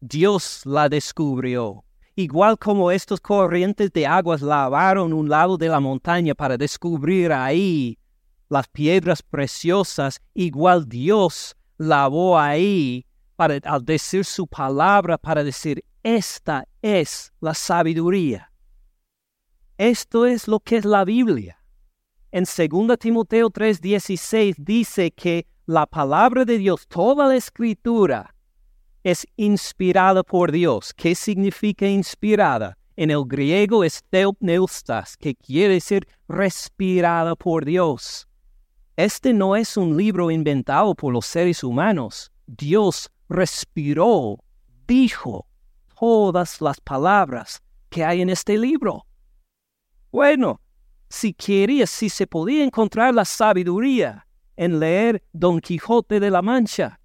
Dios 0.00 0.62
la 0.64 0.88
descubrió 0.88 1.84
igual 2.22 2.58
como 2.58 2.90
estos 2.90 3.20
corrientes 3.20 3.92
de 3.92 4.06
aguas 4.06 4.42
lavaron 4.42 5.12
un 5.12 5.28
lado 5.28 5.56
de 5.56 5.68
la 5.68 5.80
montaña 5.80 6.34
para 6.34 6.56
descubrir 6.56 7.32
ahí 7.32 7.98
las 8.48 8.68
piedras 8.68 9.22
preciosas, 9.22 10.20
igual 10.34 10.88
Dios 10.88 11.56
lavó 11.78 12.38
ahí 12.38 13.06
para 13.36 13.58
al 13.64 13.84
decir 13.84 14.24
su 14.24 14.46
palabra 14.46 15.16
para 15.16 15.42
decir 15.42 15.84
esta 16.02 16.66
es 16.82 17.32
la 17.40 17.54
sabiduría. 17.54 18.52
Esto 19.78 20.26
es 20.26 20.46
lo 20.46 20.60
que 20.60 20.76
es 20.76 20.84
la 20.84 21.04
Biblia. 21.04 21.56
En 22.32 22.44
2 22.44 22.98
Timoteo 22.98 23.50
3:16 23.50 24.56
dice 24.58 25.10
que 25.10 25.46
la 25.66 25.86
palabra 25.86 26.44
de 26.44 26.58
Dios, 26.58 26.86
toda 26.86 27.28
la 27.28 27.36
escritura, 27.36 28.34
es 29.02 29.26
inspirada 29.36 30.22
por 30.22 30.52
Dios. 30.52 30.92
¿Qué 30.94 31.14
significa 31.14 31.86
inspirada? 31.86 32.76
En 32.96 33.10
el 33.10 33.24
griego 33.24 33.82
es 33.82 34.02
theopneustas, 34.10 35.16
que 35.16 35.34
quiere 35.34 35.74
decir 35.74 36.06
respirada 36.28 37.34
por 37.34 37.64
Dios. 37.64 38.28
Este 38.96 39.32
no 39.32 39.56
es 39.56 39.76
un 39.78 39.96
libro 39.96 40.30
inventado 40.30 40.94
por 40.94 41.12
los 41.12 41.24
seres 41.24 41.64
humanos. 41.64 42.30
Dios 42.46 43.10
respiró, 43.28 44.36
dijo 44.86 45.46
todas 45.98 46.60
las 46.60 46.80
palabras 46.80 47.62
que 47.88 48.04
hay 48.04 48.20
en 48.20 48.28
este 48.28 48.58
libro. 48.58 49.06
Bueno, 50.12 50.60
si 51.08 51.32
quería, 51.32 51.86
si 51.86 52.10
se 52.10 52.26
podía 52.26 52.64
encontrar 52.64 53.14
la 53.14 53.24
sabiduría 53.24 54.26
en 54.56 54.78
leer 54.78 55.22
Don 55.32 55.60
Quijote 55.60 56.20
de 56.20 56.30
la 56.30 56.42
Mancha, 56.42 56.99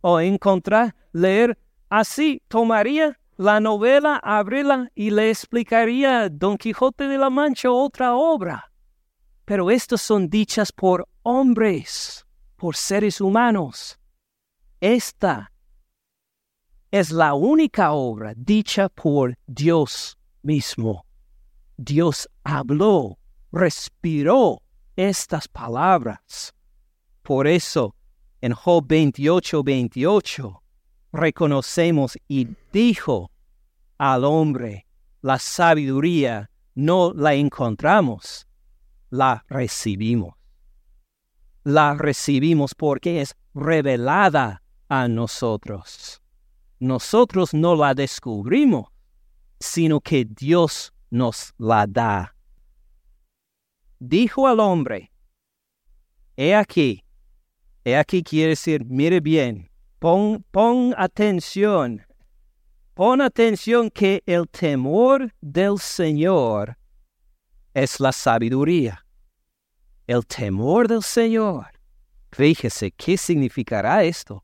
o 0.00 0.20
encontrar 0.20 0.94
leer 1.12 1.58
así, 1.88 2.42
tomaría 2.48 3.18
la 3.36 3.58
novela, 3.58 4.20
abrirla 4.22 4.90
y 4.94 5.10
le 5.10 5.30
explicaría 5.30 6.28
Don 6.28 6.58
Quijote 6.58 7.08
de 7.08 7.18
la 7.18 7.30
Mancha 7.30 7.70
otra 7.70 8.14
obra. 8.14 8.70
Pero 9.44 9.70
estas 9.70 10.02
son 10.02 10.28
dichas 10.28 10.72
por 10.72 11.08
hombres, 11.22 12.26
por 12.56 12.76
seres 12.76 13.20
humanos. 13.20 13.98
Esta 14.80 15.50
es 16.90 17.10
la 17.10 17.34
única 17.34 17.92
obra 17.92 18.34
dicha 18.36 18.88
por 18.88 19.38
Dios 19.46 20.18
mismo. 20.42 21.06
Dios 21.76 22.28
habló, 22.44 23.18
respiró 23.52 24.60
estas 24.96 25.48
palabras. 25.48 26.54
Por 27.22 27.46
eso, 27.46 27.94
en 28.40 28.52
Job 28.52 28.86
28, 28.86 29.62
28, 29.62 30.62
reconocemos 31.12 32.16
y 32.28 32.48
dijo 32.72 33.30
al 33.98 34.24
hombre, 34.24 34.86
la 35.22 35.38
sabiduría 35.38 36.50
no 36.74 37.12
la 37.14 37.34
encontramos, 37.34 38.46
la 39.10 39.44
recibimos. 39.48 40.34
La 41.64 41.94
recibimos 41.94 42.74
porque 42.74 43.20
es 43.20 43.36
revelada 43.54 44.62
a 44.88 45.08
nosotros. 45.08 46.22
Nosotros 46.78 47.52
no 47.52 47.76
la 47.76 47.92
descubrimos, 47.92 48.88
sino 49.58 50.00
que 50.00 50.24
Dios 50.24 50.94
nos 51.10 51.52
la 51.58 51.86
da. 51.86 52.34
Dijo 53.98 54.48
al 54.48 54.60
hombre, 54.60 55.12
He 56.36 56.54
aquí, 56.54 57.04
he 57.84 57.96
aquí 57.96 58.22
quiere 58.22 58.50
decir, 58.50 58.84
mire 58.84 59.20
bien, 59.20 59.70
Pon, 60.00 60.94
atención, 60.96 62.02
pon 62.94 63.20
atención 63.20 63.90
que 63.90 64.22
el 64.24 64.48
temor 64.48 65.30
del 65.42 65.78
Señor 65.78 66.78
es 67.74 68.00
la 68.00 68.10
sabiduría. 68.10 69.04
El 70.06 70.26
temor 70.26 70.88
del 70.88 71.02
Señor. 71.02 71.66
Fíjese, 72.32 72.92
¿qué 72.92 73.18
significará 73.18 74.02
esto? 74.02 74.42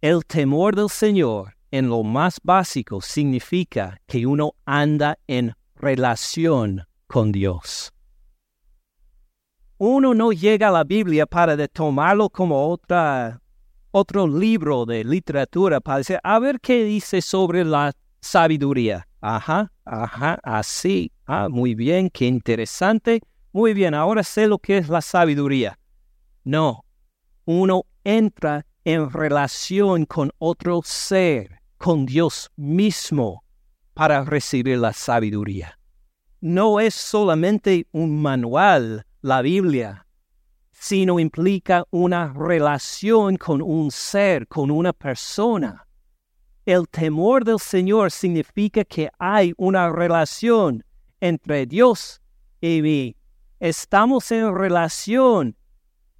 El 0.00 0.24
temor 0.26 0.74
del 0.74 0.90
Señor, 0.90 1.56
en 1.70 1.88
lo 1.88 2.02
más 2.02 2.40
básico, 2.42 3.00
significa 3.00 4.00
que 4.08 4.26
uno 4.26 4.54
anda 4.64 5.18
en 5.28 5.54
relación 5.76 6.84
con 7.06 7.30
Dios. 7.30 7.92
Uno 9.78 10.12
no 10.12 10.32
llega 10.32 10.68
a 10.68 10.72
la 10.72 10.82
Biblia 10.82 11.24
para 11.24 11.68
tomarlo 11.68 12.28
como 12.28 12.68
otra 12.68 13.40
otro 13.92 14.26
libro 14.26 14.84
de 14.84 15.04
literatura 15.04 15.80
para 15.80 15.98
decir, 15.98 16.18
a 16.22 16.38
ver 16.40 16.60
qué 16.60 16.84
dice 16.84 17.22
sobre 17.22 17.64
la 17.64 17.92
sabiduría. 18.20 19.06
Ajá, 19.20 19.72
ajá, 19.84 20.38
así. 20.42 21.12
Ah, 21.26 21.48
muy 21.48 21.76
bien, 21.76 22.10
qué 22.10 22.26
interesante. 22.26 23.20
Muy 23.52 23.72
bien, 23.72 23.94
ahora 23.94 24.22
sé 24.22 24.46
lo 24.46 24.58
que 24.58 24.78
es 24.78 24.88
la 24.88 25.00
sabiduría. 25.00 25.78
No, 26.44 26.84
uno 27.44 27.84
entra 28.02 28.66
en 28.84 29.10
relación 29.10 30.06
con 30.06 30.32
otro 30.38 30.80
ser, 30.84 31.60
con 31.76 32.04
Dios 32.04 32.50
mismo, 32.56 33.44
para 33.94 34.24
recibir 34.24 34.78
la 34.78 34.92
sabiduría. 34.92 35.78
No 36.40 36.80
es 36.80 36.94
solamente 36.94 37.86
un 37.92 38.20
manual, 38.22 39.04
la 39.20 39.42
Biblia, 39.42 40.06
sino 40.72 41.18
implica 41.18 41.84
una 41.90 42.32
relación 42.32 43.36
con 43.36 43.60
un 43.60 43.90
ser, 43.90 44.46
con 44.46 44.70
una 44.70 44.92
persona. 44.92 45.86
El 46.64 46.86
temor 46.88 47.44
del 47.44 47.58
Señor 47.58 48.10
significa 48.10 48.84
que 48.84 49.10
hay 49.18 49.52
una 49.56 49.90
relación 49.90 50.84
entre 51.20 51.66
Dios 51.66 52.20
y 52.60 52.82
mí. 52.82 53.16
Estamos 53.58 54.30
en 54.30 54.54
relación, 54.54 55.56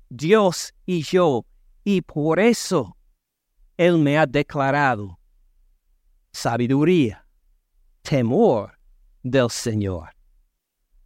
Dios 0.08 0.74
y 0.86 1.02
yo, 1.02 1.44
y 1.84 2.00
por 2.00 2.40
eso 2.40 2.96
Él 3.76 3.98
me 3.98 4.18
ha 4.18 4.26
declarado 4.26 5.18
sabiduría, 6.32 7.24
temor 8.02 8.78
del 9.22 9.50
Señor. 9.50 10.17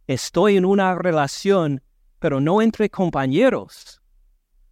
Estoy 0.07 0.57
en 0.57 0.65
una 0.65 0.95
relación, 0.95 1.81
pero 2.19 2.41
no 2.41 2.61
entre 2.61 2.89
compañeros, 2.89 4.01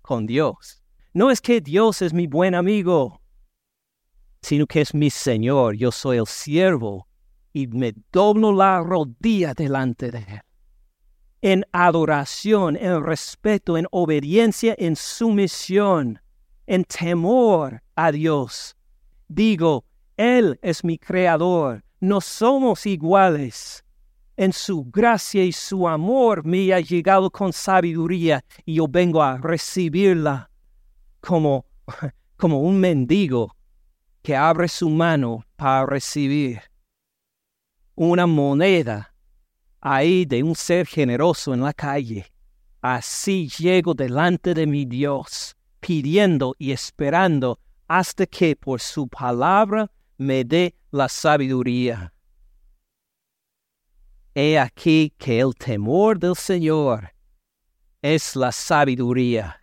con 0.01 0.25
Dios. 0.25 0.81
No 1.13 1.31
es 1.31 1.39
que 1.39 1.61
Dios 1.61 2.01
es 2.01 2.13
mi 2.13 2.27
buen 2.27 2.53
amigo, 2.53 3.21
sino 4.41 4.67
que 4.67 4.81
es 4.81 4.93
mi 4.93 5.09
Señor. 5.09 5.75
Yo 5.75 5.91
soy 5.91 6.17
el 6.17 6.27
siervo 6.27 7.07
y 7.53 7.67
me 7.67 7.93
doblo 8.11 8.51
la 8.51 8.81
rodilla 8.81 9.53
delante 9.53 10.11
de 10.11 10.19
Él. 10.19 10.41
En 11.41 11.65
adoración, 11.71 12.75
en 12.75 13.03
respeto, 13.03 13.77
en 13.77 13.87
obediencia, 13.91 14.75
en 14.77 14.95
sumisión, 14.95 16.21
en 16.67 16.83
temor 16.83 17.81
a 17.95 18.11
Dios. 18.11 18.75
Digo, 19.29 19.85
Él 20.17 20.59
es 20.61 20.83
mi 20.83 20.97
creador, 20.97 21.83
no 22.01 22.19
somos 22.19 22.85
iguales. 22.85 23.80
En 24.41 24.53
su 24.53 24.85
gracia 24.85 25.45
y 25.45 25.51
su 25.51 25.87
amor 25.87 26.43
me 26.43 26.73
ha 26.73 26.79
llegado 26.79 27.29
con 27.29 27.53
sabiduría 27.53 28.43
y 28.65 28.73
yo 28.73 28.87
vengo 28.87 29.21
a 29.21 29.37
recibirla 29.37 30.49
como, 31.19 31.67
como 32.37 32.59
un 32.61 32.79
mendigo 32.79 33.55
que 34.23 34.35
abre 34.35 34.67
su 34.67 34.89
mano 34.89 35.45
para 35.55 35.85
recibir 35.85 36.59
una 37.93 38.25
moneda 38.25 39.13
ahí 39.79 40.25
de 40.25 40.41
un 40.41 40.55
ser 40.55 40.87
generoso 40.87 41.53
en 41.53 41.61
la 41.61 41.73
calle. 41.73 42.25
Así 42.81 43.47
llego 43.47 43.93
delante 43.93 44.55
de 44.55 44.65
mi 44.65 44.85
Dios, 44.85 45.55
pidiendo 45.79 46.55
y 46.57 46.71
esperando 46.71 47.59
hasta 47.87 48.25
que 48.25 48.55
por 48.55 48.79
su 48.81 49.07
palabra 49.07 49.91
me 50.17 50.43
dé 50.43 50.73
la 50.89 51.07
sabiduría. 51.09 52.11
He 54.33 54.57
aquí 54.57 55.13
que 55.17 55.41
el 55.41 55.53
temor 55.53 56.17
del 56.17 56.37
Señor 56.37 57.11
es 58.01 58.33
la 58.37 58.53
sabiduría. 58.53 59.57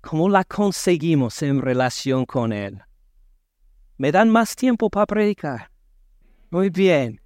¿Cómo 0.00 0.28
la 0.28 0.44
conseguimos 0.44 1.42
en 1.42 1.60
relación 1.60 2.26
con 2.26 2.52
Él? 2.52 2.80
¿Me 3.96 4.12
dan 4.12 4.30
más 4.30 4.54
tiempo 4.54 4.88
para 4.88 5.06
predicar? 5.06 5.70
Muy 6.50 6.70
bien. 6.70 7.20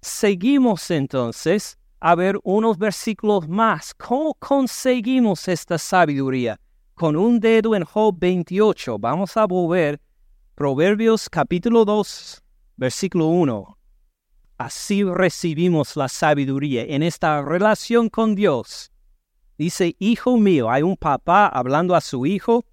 Seguimos 0.00 0.90
entonces 0.90 1.78
a 2.00 2.16
ver 2.16 2.40
unos 2.42 2.76
versículos 2.76 3.48
más. 3.48 3.94
¿Cómo 3.94 4.34
conseguimos 4.34 5.46
esta 5.46 5.78
sabiduría? 5.78 6.58
Con 6.94 7.14
un 7.14 7.38
dedo 7.38 7.76
en 7.76 7.84
Job 7.84 8.16
28. 8.18 8.98
Vamos 8.98 9.36
a 9.36 9.46
volver 9.46 10.00
Proverbios 10.56 11.30
capítulo 11.30 11.84
2, 11.84 12.42
versículo 12.76 13.26
1. 13.26 13.78
Así 14.58 15.02
recibimos 15.02 15.96
la 15.96 16.08
sabiduría 16.08 16.82
en 16.82 17.02
esta 17.02 17.42
relación 17.42 18.08
con 18.08 18.34
Dios. 18.34 18.92
Dice, 19.58 19.96
hijo 19.98 20.36
mío, 20.36 20.70
hay 20.70 20.82
un 20.82 20.96
papá 20.96 21.46
hablando 21.46 21.94
a 21.94 22.00
su 22.00 22.26
hijo, 22.26 22.64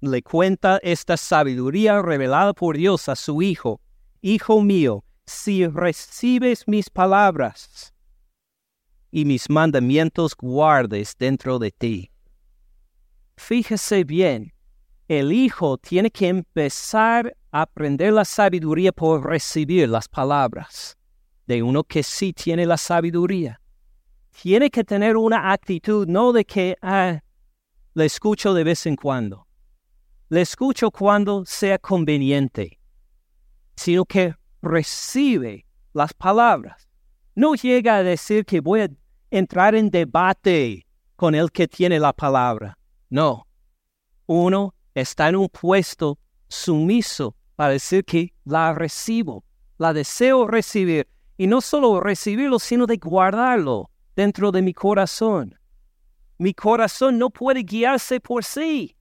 le 0.00 0.22
cuenta 0.22 0.78
esta 0.82 1.16
sabiduría 1.16 2.00
revelada 2.00 2.54
por 2.54 2.76
Dios 2.76 3.08
a 3.08 3.16
su 3.16 3.42
hijo. 3.42 3.80
Hijo 4.22 4.62
mío, 4.62 5.04
si 5.26 5.66
recibes 5.66 6.66
mis 6.66 6.90
palabras 6.90 7.94
y 9.10 9.24
mis 9.24 9.50
mandamientos 9.50 10.34
guardes 10.36 11.16
dentro 11.18 11.58
de 11.58 11.70
ti. 11.70 12.10
Fíjese 13.36 14.04
bien, 14.04 14.52
el 15.08 15.32
hijo 15.32 15.78
tiene 15.78 16.10
que 16.10 16.28
empezar 16.28 17.36
aprender 17.50 18.12
la 18.12 18.24
sabiduría 18.24 18.92
por 18.92 19.26
recibir 19.26 19.88
las 19.88 20.08
palabras 20.08 20.96
de 21.46 21.62
uno 21.62 21.82
que 21.82 22.02
sí 22.02 22.32
tiene 22.32 22.64
la 22.64 22.76
sabiduría. 22.76 23.60
Tiene 24.30 24.70
que 24.70 24.84
tener 24.84 25.16
una 25.16 25.52
actitud 25.52 26.06
no 26.06 26.32
de 26.32 26.44
que 26.44 26.76
ah, 26.80 27.20
le 27.94 28.04
escucho 28.04 28.54
de 28.54 28.62
vez 28.62 28.86
en 28.86 28.94
cuando, 28.94 29.46
le 30.28 30.42
escucho 30.42 30.92
cuando 30.92 31.44
sea 31.44 31.78
conveniente, 31.78 32.78
sino 33.74 34.04
que 34.04 34.34
recibe 34.62 35.66
las 35.92 36.14
palabras. 36.14 36.88
No 37.34 37.54
llega 37.54 37.96
a 37.96 38.02
decir 38.04 38.44
que 38.44 38.60
voy 38.60 38.82
a 38.82 38.90
entrar 39.30 39.74
en 39.74 39.90
debate 39.90 40.86
con 41.16 41.34
el 41.34 41.50
que 41.50 41.66
tiene 41.66 41.98
la 41.98 42.12
palabra. 42.12 42.78
No. 43.08 43.48
Uno 44.26 44.74
está 44.94 45.28
en 45.28 45.36
un 45.36 45.48
puesto 45.48 46.18
sumiso 46.48 47.34
para 47.60 47.74
decir 47.74 48.06
que 48.06 48.32
la 48.46 48.72
recibo, 48.72 49.44
la 49.76 49.92
deseo 49.92 50.46
recibir. 50.46 51.06
Y 51.36 51.46
no 51.46 51.60
solo 51.60 52.00
recibirlo, 52.00 52.58
sino 52.58 52.86
de 52.86 52.96
guardarlo 52.96 53.90
dentro 54.16 54.50
de 54.50 54.62
mi 54.62 54.72
corazón. 54.72 55.58
Mi 56.38 56.54
corazón 56.54 57.18
no 57.18 57.28
puede 57.28 57.62
guiarse 57.62 58.18
por 58.18 58.44
sí. 58.44 58.96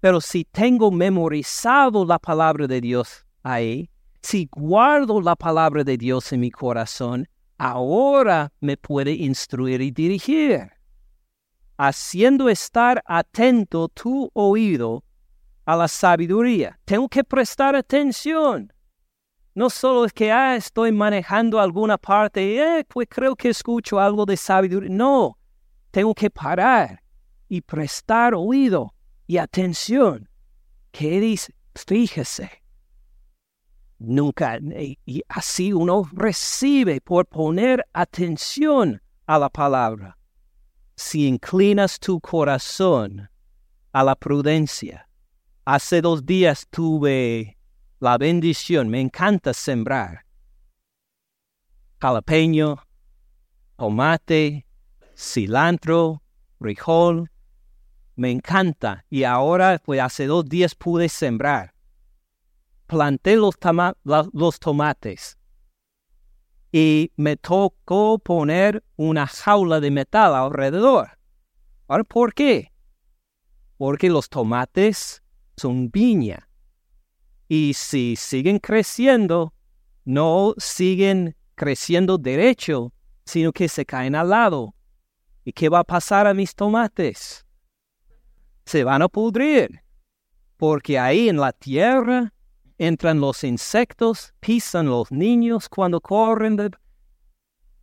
Pero 0.00 0.22
si 0.22 0.44
tengo 0.44 0.90
memorizado 0.90 2.06
la 2.06 2.18
palabra 2.18 2.66
de 2.66 2.80
Dios 2.80 3.26
ahí, 3.42 3.90
si 4.22 4.48
guardo 4.50 5.20
la 5.20 5.36
palabra 5.36 5.84
de 5.84 5.98
Dios 5.98 6.32
en 6.32 6.40
mi 6.40 6.50
corazón, 6.50 7.28
ahora 7.58 8.54
me 8.58 8.78
puede 8.78 9.12
instruir 9.12 9.82
y 9.82 9.90
dirigir, 9.90 10.70
haciendo 11.76 12.48
estar 12.48 13.02
atento 13.04 13.88
tu 13.88 14.30
oído 14.32 15.04
a 15.66 15.76
la 15.76 15.88
sabiduría. 15.88 16.78
Tengo 16.84 17.08
que 17.08 17.22
prestar 17.22 17.76
atención. 17.76 18.72
No 19.54 19.68
solo 19.68 20.04
es 20.04 20.12
que 20.12 20.32
ah, 20.32 20.56
estoy 20.56 20.92
manejando 20.92 21.60
alguna 21.60 21.98
parte, 21.98 22.58
eh, 22.58 22.84
pues 22.88 23.08
creo 23.10 23.36
que 23.36 23.50
escucho 23.50 24.00
algo 24.00 24.24
de 24.24 24.36
sabiduría. 24.36 24.90
No, 24.90 25.38
tengo 25.90 26.14
que 26.14 26.30
parar 26.30 27.02
y 27.48 27.60
prestar 27.60 28.34
oído 28.34 28.94
y 29.26 29.36
atención. 29.36 30.28
¿Qué 30.90 31.20
dice? 31.20 31.54
Fíjese 31.74 32.62
nunca. 33.98 34.58
Y 35.04 35.22
así 35.28 35.72
uno 35.72 36.08
recibe 36.12 37.00
por 37.00 37.26
poner 37.26 37.86
atención 37.92 39.00
a 39.26 39.38
la 39.38 39.48
palabra. 39.48 40.16
Si 40.94 41.26
inclinas 41.26 41.98
tu 41.98 42.20
corazón 42.20 43.28
a 43.92 44.04
la 44.04 44.14
prudencia. 44.14 45.08
Hace 45.66 46.00
dos 46.00 46.24
días 46.24 46.66
tuve 46.70 47.58
la 48.00 48.16
bendición, 48.16 48.88
me 48.88 49.00
encanta 49.00 49.52
sembrar. 49.52 50.24
Jalapeño, 52.00 52.76
tomate, 53.76 54.66
cilantro, 55.14 56.22
frijol, 56.58 57.30
me 58.14 58.30
encanta. 58.30 59.04
Y 59.10 59.24
ahora, 59.24 59.82
pues 59.84 60.00
hace 60.00 60.26
dos 60.26 60.46
días 60.46 60.74
pude 60.74 61.08
sembrar 61.08 61.76
planté 62.86 63.36
los, 63.36 63.58
tomates 64.60 65.38
y 66.72 67.12
me 67.16 67.36
tocó 67.36 68.18
poner 68.18 68.84
una 68.96 69.26
jaula 69.26 69.80
de 69.80 69.90
metal 69.90 70.34
alrededor. 70.34 71.18
¿Ahora 71.88 72.04
por 72.04 72.34
qué? 72.34 72.72
Porque 73.76 74.08
los 74.08 74.28
tomates 74.28 75.22
son 75.56 75.90
viña 75.90 76.46
y 77.48 77.74
si 77.74 78.16
siguen 78.16 78.58
creciendo, 78.58 79.52
no 80.04 80.54
siguen 80.58 81.36
creciendo 81.54 82.18
derecho, 82.18 82.92
sino 83.24 83.52
que 83.52 83.68
se 83.68 83.84
caen 83.84 84.14
al 84.14 84.30
lado. 84.30 84.74
¿Y 85.44 85.52
qué 85.52 85.68
va 85.68 85.80
a 85.80 85.84
pasar 85.84 86.26
a 86.26 86.34
mis 86.34 86.54
tomates? 86.54 87.46
Se 88.64 88.82
van 88.82 89.02
a 89.02 89.08
pudrir, 89.08 89.80
porque 90.56 90.98
ahí 90.98 91.28
en 91.28 91.36
la 91.36 91.52
tierra 91.52 92.32
entran 92.78 93.20
los 93.20 93.44
insectos, 93.44 94.34
pisan 94.40 94.86
los 94.86 95.12
niños 95.12 95.68
cuando 95.68 96.00
corren. 96.00 96.56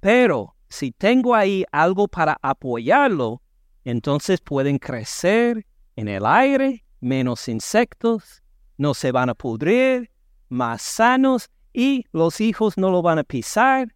Pero 0.01 0.55
si 0.69 0.91
tengo 0.91 1.33
ahí 1.33 1.63
algo 1.71 2.09
para 2.09 2.37
apoyarlo, 2.41 3.41
entonces 3.85 4.41
pueden 4.41 4.77
crecer 4.77 5.65
en 5.95 6.09
el 6.09 6.25
aire, 6.25 6.83
menos 7.03 7.47
insectos, 7.47 8.41
no 8.77 8.93
se 8.93 9.11
van 9.11 9.29
a 9.29 9.35
pudrir, 9.35 10.09
más 10.49 10.81
sanos 10.81 11.49
y 11.73 12.05
los 12.11 12.41
hijos 12.41 12.77
no 12.77 12.89
lo 12.89 13.01
van 13.01 13.19
a 13.19 13.23
pisar. 13.23 13.93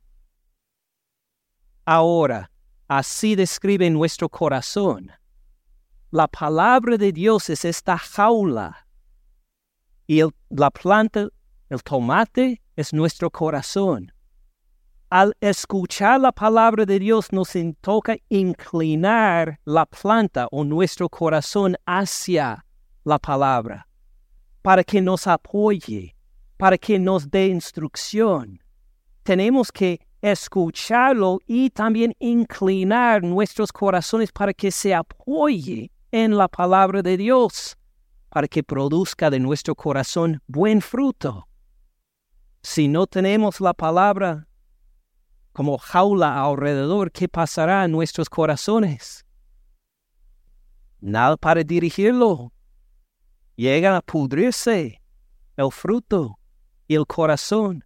Ahora, 1.85 2.51
así 2.87 3.35
describe 3.35 3.89
nuestro 3.89 4.29
corazón. 4.29 5.11
La 6.11 6.27
palabra 6.27 6.97
de 6.97 7.11
Dios 7.11 7.49
es 7.49 7.65
esta 7.65 7.97
jaula 7.97 8.87
y 10.07 10.21
la 10.49 10.71
planta, 10.71 11.27
el 11.69 11.83
tomate, 11.83 12.61
es 12.77 12.93
nuestro 12.93 13.29
corazón. 13.29 14.11
Al 15.09 15.35
escuchar 15.41 16.21
la 16.21 16.31
palabra 16.31 16.85
de 16.85 16.99
Dios 16.99 17.31
nos 17.31 17.53
toca 17.81 18.15
inclinar 18.29 19.59
la 19.65 19.85
planta 19.85 20.47
o 20.51 20.63
nuestro 20.63 21.09
corazón 21.09 21.75
hacia 21.85 22.65
la 23.07 23.17
palabra 23.17 23.87
para 24.61 24.83
que 24.83 25.01
nos 25.01 25.25
apoye 25.25 26.17
para 26.57 26.77
que 26.77 26.99
nos 26.99 27.29
dé 27.29 27.47
instrucción. 27.47 28.59
Tenemos 29.23 29.71
que 29.71 29.99
escucharlo 30.21 31.39
y 31.45 31.69
también 31.69 32.15
inclinar 32.19 33.23
nuestros 33.23 33.71
corazones 33.71 34.31
para 34.31 34.53
que 34.53 34.71
se 34.71 34.93
apoye 34.93 35.91
en 36.11 36.35
la 36.35 36.47
palabra 36.47 37.03
de 37.03 37.17
Dios, 37.17 37.77
para 38.29 38.47
que 38.47 38.63
produzca 38.63 39.29
de 39.29 39.39
nuestro 39.39 39.75
corazón 39.75 40.41
buen 40.47 40.81
fruto. 40.81 41.47
Si 42.63 42.87
no 42.87 43.05
tenemos 43.05 43.61
la 43.61 43.73
palabra 43.73 44.47
como 45.53 45.77
jaula 45.77 46.41
alrededor, 46.41 47.11
¿qué 47.11 47.27
pasará 47.27 47.85
en 47.85 47.91
nuestros 47.91 48.29
corazones? 48.29 49.25
Nada 50.99 51.37
para 51.37 51.63
dirigirlo. 51.63 52.51
Llega 53.57 53.97
a 53.97 54.01
pudrirse 54.01 55.01
el 55.55 55.71
fruto 55.71 56.37
y 56.87 56.93
el 56.93 57.07
corazón 57.07 57.83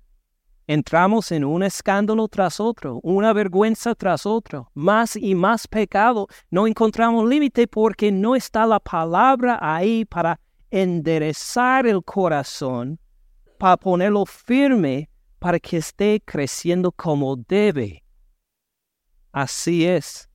entramos 0.68 1.32
en 1.32 1.46
un 1.46 1.64
escándalo 1.64 2.28
tras 2.28 2.60
otro, 2.60 3.00
una 3.04 3.32
vergüenza 3.32 3.96
tras 3.96 4.26
otro, 4.26 4.70
más 4.74 5.16
y 5.16 5.34
más 5.34 5.70
pecado. 5.70 6.28
No 6.50 6.68
encontramos 6.68 7.26
límite 7.28 7.68
porque 7.68 8.12
no 8.12 8.36
está 8.36 8.66
la 8.66 8.82
palabra 8.82 9.60
ahí 9.62 10.04
para 10.04 10.42
enderezar 10.70 11.88
el 11.88 12.04
corazón, 12.04 13.00
para 13.58 13.78
ponerlo 13.78 14.26
firme, 14.26 15.10
para 15.40 15.58
que 15.58 15.78
esté 15.78 16.22
creciendo 16.26 16.92
como 16.92 17.38
debe. 17.38 18.04
Así 19.32 19.86
es. 19.86 20.30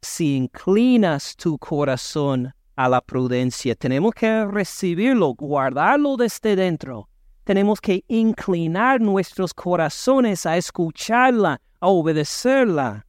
Si 0.00 0.36
inclinas 0.36 1.34
tu 1.34 1.58
corazón 1.58 2.54
a 2.76 2.88
la 2.88 3.00
prudencia, 3.00 3.74
tenemos 3.74 4.14
que 4.14 4.44
recibirlo, 4.46 5.34
guardarlo 5.34 6.16
desde 6.16 6.56
dentro 6.56 7.08
tenemos 7.44 7.80
que 7.80 8.04
inclinar 8.08 9.00
nuestros 9.00 9.52
corazones 9.52 10.46
a 10.46 10.56
escucharla, 10.56 11.60
a 11.80 11.88
obedecerla. 11.88 13.06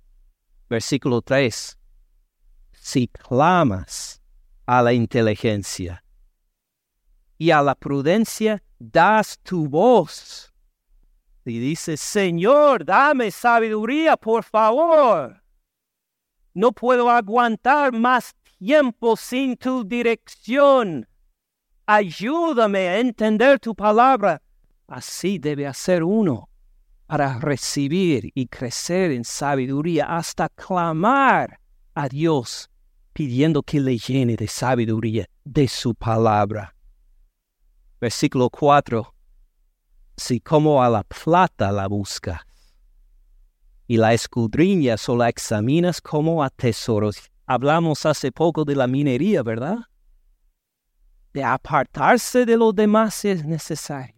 Versículo 0.70 1.22
3. 1.22 1.78
Si 2.72 3.08
clamas 3.08 4.22
a 4.66 4.82
la 4.82 4.94
inteligencia 4.94 6.04
y 7.38 7.52
a 7.52 7.62
la 7.62 7.76
prudencia, 7.76 8.64
das 8.80 9.38
tu 9.44 9.68
voz. 9.68 10.52
Y 11.46 11.60
dices, 11.60 12.00
Señor, 12.00 12.86
dame 12.86 13.30
sabiduría, 13.30 14.18
por 14.18 14.44
favor. 14.44 15.44
No 16.54 16.72
puedo 16.72 17.10
aguantar 17.10 17.92
más 17.92 18.34
tiempo 18.64 19.18
sin 19.18 19.58
tu 19.58 19.84
dirección 19.84 21.06
ayúdame 21.86 22.88
a 22.88 23.00
entender 23.00 23.60
tu 23.60 23.76
palabra. 23.76 24.42
Así 24.88 25.38
debe 25.38 25.68
hacer 25.68 26.02
uno 26.02 26.50
para 27.06 27.40
recibir 27.40 28.32
y 28.34 28.48
crecer 28.48 29.12
en 29.12 29.26
sabiduría 29.26 30.06
hasta 30.18 30.48
clamar 30.48 31.60
a 31.94 32.08
Dios 32.08 32.70
pidiendo 33.12 33.64
que 33.64 33.82
le 33.82 33.98
llene 33.98 34.38
de 34.38 34.48
sabiduría 34.48 35.28
de 35.44 35.68
su 35.68 35.94
palabra. 35.94 36.74
Versículo 38.00 38.50
4. 38.50 39.14
Si 40.16 40.40
como 40.40 40.82
a 40.82 40.90
la 40.90 41.04
plata 41.04 41.70
la 41.72 41.88
buscas 41.88 42.42
y 43.88 43.98
la 43.98 44.14
escudriñas 44.14 45.10
o 45.10 45.18
la 45.18 45.28
examinas 45.28 46.00
como 46.00 46.42
a 46.44 46.50
tesoros. 46.50 47.33
Hablamos 47.46 48.06
hace 48.06 48.32
poco 48.32 48.66
de 48.66 48.76
la 48.76 48.88
minería, 48.88 49.44
¿verdad? 49.44 49.80
de 51.34 51.44
apartarse 51.44 52.46
de 52.46 52.56
lo 52.56 52.72
demás 52.72 53.26
es 53.26 53.44
necesario, 53.44 54.16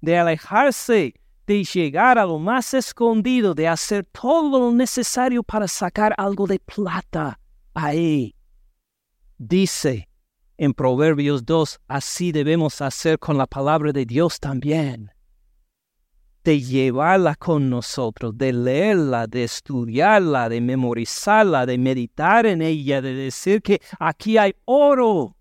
de 0.00 0.16
alejarse, 0.16 1.14
de 1.46 1.64
llegar 1.64 2.18
a 2.18 2.24
lo 2.24 2.38
más 2.38 2.72
escondido, 2.72 3.52
de 3.54 3.68
hacer 3.68 4.06
todo 4.06 4.60
lo 4.60 4.72
necesario 4.72 5.42
para 5.42 5.66
sacar 5.66 6.14
algo 6.16 6.46
de 6.46 6.60
plata 6.60 7.38
ahí. 7.74 8.34
Dice 9.38 10.08
en 10.56 10.72
Proverbios 10.72 11.44
2, 11.44 11.80
así 11.88 12.32
debemos 12.32 12.80
hacer 12.80 13.18
con 13.18 13.36
la 13.36 13.46
palabra 13.46 13.92
de 13.92 14.06
Dios 14.06 14.40
también 14.40 15.10
de 16.46 16.60
llevarla 16.60 17.34
con 17.34 17.68
nosotros, 17.68 18.38
de 18.38 18.52
leerla, 18.52 19.26
de 19.26 19.44
estudiarla, 19.44 20.48
de 20.48 20.60
memorizarla, 20.60 21.66
de 21.66 21.76
meditar 21.76 22.46
en 22.46 22.62
ella, 22.62 23.02
de 23.02 23.14
decir 23.14 23.60
que 23.60 23.80
aquí 23.98 24.38
hay 24.38 24.54
oro 24.64 25.36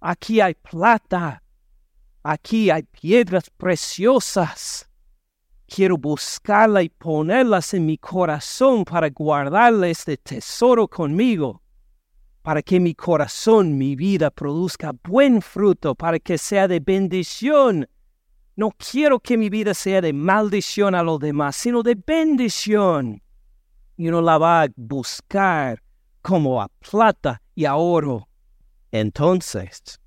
Aquí 0.00 0.40
hay 0.40 0.54
plata. 0.54 1.42
Aquí 2.22 2.70
hay 2.70 2.82
piedras 2.82 3.50
preciosas. 3.50 4.88
Quiero 5.66 5.96
buscarla 5.96 6.82
y 6.82 6.88
ponerlas 6.88 7.74
en 7.74 7.86
mi 7.86 7.98
corazón 7.98 8.84
para 8.84 9.08
guardarle 9.10 9.90
este 9.90 10.16
tesoro 10.16 10.88
conmigo, 10.88 11.62
para 12.42 12.60
que 12.62 12.80
mi 12.80 12.94
corazón, 12.94 13.78
mi 13.78 13.94
vida 13.94 14.30
produzca 14.30 14.92
buen 15.04 15.40
fruto, 15.40 15.94
para 15.94 16.18
que 16.18 16.38
sea 16.38 16.66
de 16.66 16.80
bendición. 16.80 17.86
No 18.60 18.72
quiero 18.72 19.20
que 19.20 19.38
mi 19.38 19.48
vida 19.48 19.72
sea 19.72 20.02
de 20.02 20.12
maldición 20.12 20.94
a 20.94 21.02
los 21.02 21.18
demás, 21.18 21.56
sino 21.56 21.82
de 21.82 21.94
bendición. 21.94 23.22
Y 23.96 24.08
uno 24.08 24.20
la 24.20 24.36
va 24.36 24.64
a 24.64 24.68
buscar 24.76 25.82
como 26.20 26.60
a 26.60 26.68
plata 26.68 27.40
y 27.54 27.64
a 27.64 27.76
oro 27.76 28.28
entonces, 28.92 29.98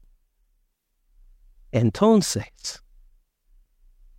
entonces, 1.72 2.84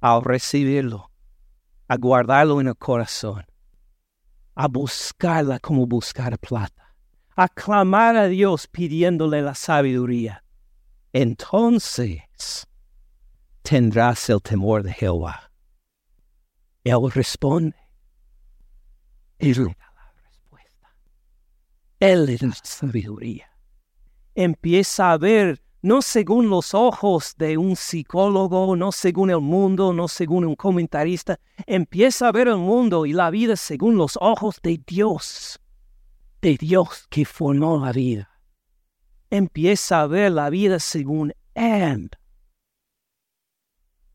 al 0.01 0.24
recibirlo, 0.24 1.12
a 1.87 1.97
guardarlo 1.97 2.61
en 2.61 2.66
el 2.66 2.76
corazón, 2.76 3.47
a 4.57 4.66
buscarla 4.66 5.61
como 5.61 5.87
buscar 5.87 6.37
plata, 6.41 6.97
a 7.37 7.49
clamar 7.49 8.16
a 8.16 8.26
Dios 8.26 8.66
pidiéndole 8.66 9.43
la 9.43 9.55
sabiduría, 9.55 10.43
entonces 11.12 12.20
tendrás 13.65 14.31
el 14.31 14.41
temor 14.41 14.85
de 14.85 14.93
Jehová. 14.93 15.51
Él 16.85 17.11
responde. 17.11 17.75
Él 19.41 19.65
le 19.65 19.75
da 19.75 19.93
la 19.97 20.12
respuesta. 20.23 20.97
Él 21.99 22.27
le 22.27 22.37
da 22.37 22.53
sabiduría 22.62 23.55
empieza 24.35 25.12
a 25.12 25.19
ver 25.19 25.62
no 25.83 26.01
según 26.01 26.49
los 26.49 26.73
ojos 26.73 27.35
de 27.37 27.59
un 27.59 27.77
psicólogo, 27.77 28.75
no 28.75 28.91
según 28.91 29.31
el 29.31 29.41
mundo, 29.41 29.93
no 29.93 30.09
según 30.09 30.47
un 30.47 30.57
comentarista, 30.57 31.39
empieza 31.67 32.29
a 32.29 32.33
ver 32.33 32.49
el 32.49 32.57
mundo 32.57 33.05
y 33.05 33.12
la 33.12 33.31
vida 33.31 33.55
según 33.55 33.97
los 33.97 34.17
ojos 34.21 34.61
de 34.62 34.81
Dios, 34.87 35.61
de 36.41 36.57
Dios 36.57 37.07
que 37.11 37.27
formó 37.27 37.85
la 37.85 37.93
vida. 37.93 38.31
Empieza 39.29 40.01
a 40.01 40.07
ver 40.07 40.33
la 40.33 40.49
vida 40.49 40.79
según 40.79 41.35
Él, 41.55 42.11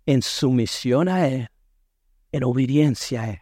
en 0.09 0.23
sumisión 0.23 1.07
a 1.07 1.27
Él, 1.27 1.49
en 2.31 2.43
obediencia 2.43 3.21
a 3.21 3.29
Él. 3.29 3.41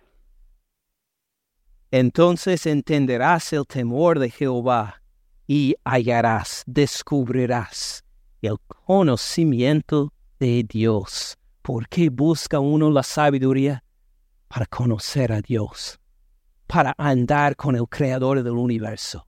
Entonces 1.92 2.66
entenderás 2.66 3.54
el 3.54 3.66
temor 3.66 4.20
de 4.20 4.30
Jehová 4.30 5.02
y 5.48 5.76
hallarás, 5.86 6.64
descubrirás 6.68 8.04
el 8.42 8.58
conocimiento 8.68 10.12
de 10.42 10.66
Dios. 10.68 11.38
¿Por 11.62 11.88
qué 11.88 12.10
busca 12.10 12.60
uno 12.60 12.92
la 12.92 13.04
sabiduría? 13.04 13.86
Para 14.50 14.66
conocer 14.66 15.32
a 15.32 15.40
Dios, 15.40 15.98
para 16.68 16.94
andar 16.98 17.56
con 17.56 17.78
el 17.78 17.88
Creador 17.88 18.44
del 18.44 18.58
universo, 18.58 19.26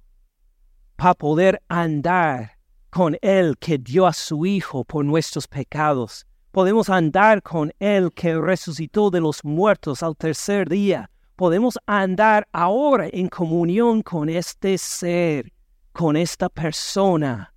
para 0.98 1.14
poder 1.14 1.62
andar 1.70 2.58
con 2.90 3.18
Él 3.22 3.56
que 3.58 3.78
dio 3.78 4.06
a 4.06 4.12
su 4.12 4.46
Hijo 4.46 4.84
por 4.84 5.06
nuestros 5.06 5.48
pecados. 5.48 6.26
Podemos 6.52 6.90
andar 6.90 7.42
con 7.42 7.72
Él 7.80 8.12
que 8.14 8.36
resucitó 8.40 9.10
de 9.10 9.22
los 9.22 9.44
muertos 9.44 10.04
al 10.04 10.16
tercer 10.16 10.68
día. 10.68 11.10
Podemos 11.36 11.78
andar 11.86 12.48
ahora 12.52 13.08
en 13.12 13.30
comunión 13.30 14.02
con 14.02 14.30
este 14.30 14.78
ser 14.78 15.54
con 15.92 16.16
esta 16.16 16.50
persona 16.50 17.54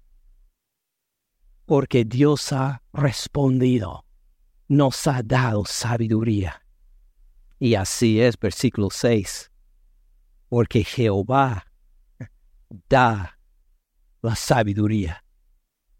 porque 1.73 2.05
Dios 2.05 2.53
ha 2.53 2.83
respondido, 2.93 4.05
nos 4.69 5.07
ha 5.07 5.23
dado 5.23 5.65
sabiduría. 5.65 6.63
Y 7.59 7.77
así 7.77 8.21
es, 8.21 8.39
versículo 8.39 8.91
6, 8.91 9.51
porque 10.49 10.85
Jehová 10.85 11.65
da 12.91 13.39
la 14.21 14.37
sabiduría. 14.37 15.25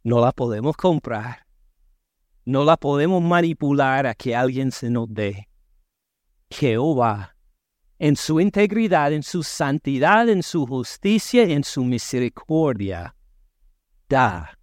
No 0.05 0.21
la 0.21 0.33
podemos 0.33 0.77
comprar, 0.77 1.47
no 2.45 2.65
la 2.65 2.77
podemos 2.77 3.23
manipular 3.23 4.07
a 4.07 4.15
que 4.15 4.35
alguien 4.35 4.71
se 4.71 4.91
nos 4.91 5.07
dé. 5.13 5.49
Jehová 6.51 7.35
en 7.99 8.17
su 8.17 8.41
integridad, 8.41 9.13
en 9.13 9.23
su 9.23 9.43
santidad, 9.45 10.29
en 10.29 10.43
su 10.43 10.67
justicia, 10.67 11.45
en 11.45 11.63
su 11.63 11.85
misericordia, 11.85 13.15
da 14.09 14.59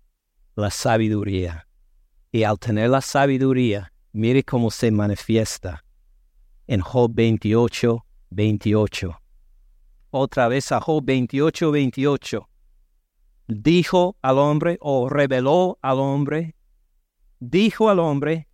la 0.56 0.70
sabiduría. 0.70 1.66
Y 2.32 2.44
al 2.44 2.60
tener 2.60 2.90
la 2.90 3.00
sabiduría, 3.00 3.92
Mire 4.12 4.44
cómo 4.44 4.72
se 4.72 4.90
manifiesta 4.90 5.86
en 6.66 6.82
Job 6.82 7.12
28, 7.14 8.04
28. 8.32 9.22
Otra 10.10 10.48
vez 10.48 10.72
a 10.72 10.82
Job 10.82 11.06
28, 11.06 11.72
28. 11.72 12.50
Dijo 13.48 14.18
al 14.24 14.40
hombre 14.40 14.80
o 14.82 15.08
reveló 15.10 15.78
al 15.84 16.00
hombre, 16.00 16.56
dijo 17.40 17.90
al 17.90 18.00
hombre, 18.00 18.48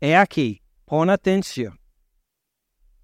he 0.00 0.16
aquí, 0.16 0.62
pon 0.84 1.10
atención, 1.10 1.78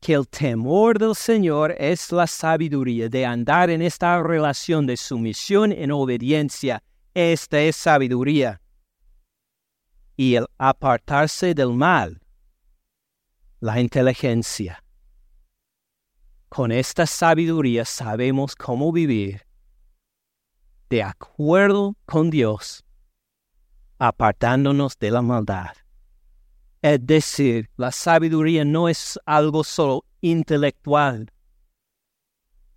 que 0.00 0.14
el 0.14 0.28
temor 0.28 0.98
del 0.98 1.14
Señor 1.14 1.74
es 1.78 2.12
la 2.12 2.26
sabiduría 2.26 3.08
de 3.08 3.26
andar 3.26 3.70
en 3.70 3.82
esta 3.82 4.22
relación 4.22 4.86
de 4.86 4.96
sumisión 4.96 5.72
en 5.72 5.90
obediencia. 5.90 6.82
Esta 7.14 7.60
es 7.60 7.74
sabiduría. 7.74 8.60
Y 10.16 10.36
el 10.36 10.46
apartarse 10.56 11.54
del 11.54 11.72
mal, 11.72 12.20
la 13.60 13.80
inteligencia. 13.80 14.82
Con 16.48 16.70
esta 16.70 17.06
sabiduría 17.06 17.84
sabemos 17.84 18.54
cómo 18.54 18.92
vivir 18.92 19.48
de 20.88 21.02
acuerdo 21.02 21.96
con 22.06 22.30
Dios, 22.30 22.84
apartándonos 23.98 24.98
de 24.98 25.10
la 25.10 25.22
maldad. 25.22 25.72
Es 26.80 27.04
decir, 27.04 27.68
la 27.76 27.90
sabiduría 27.90 28.64
no 28.64 28.88
es 28.88 29.18
algo 29.26 29.64
solo 29.64 30.04
intelectual, 30.20 31.32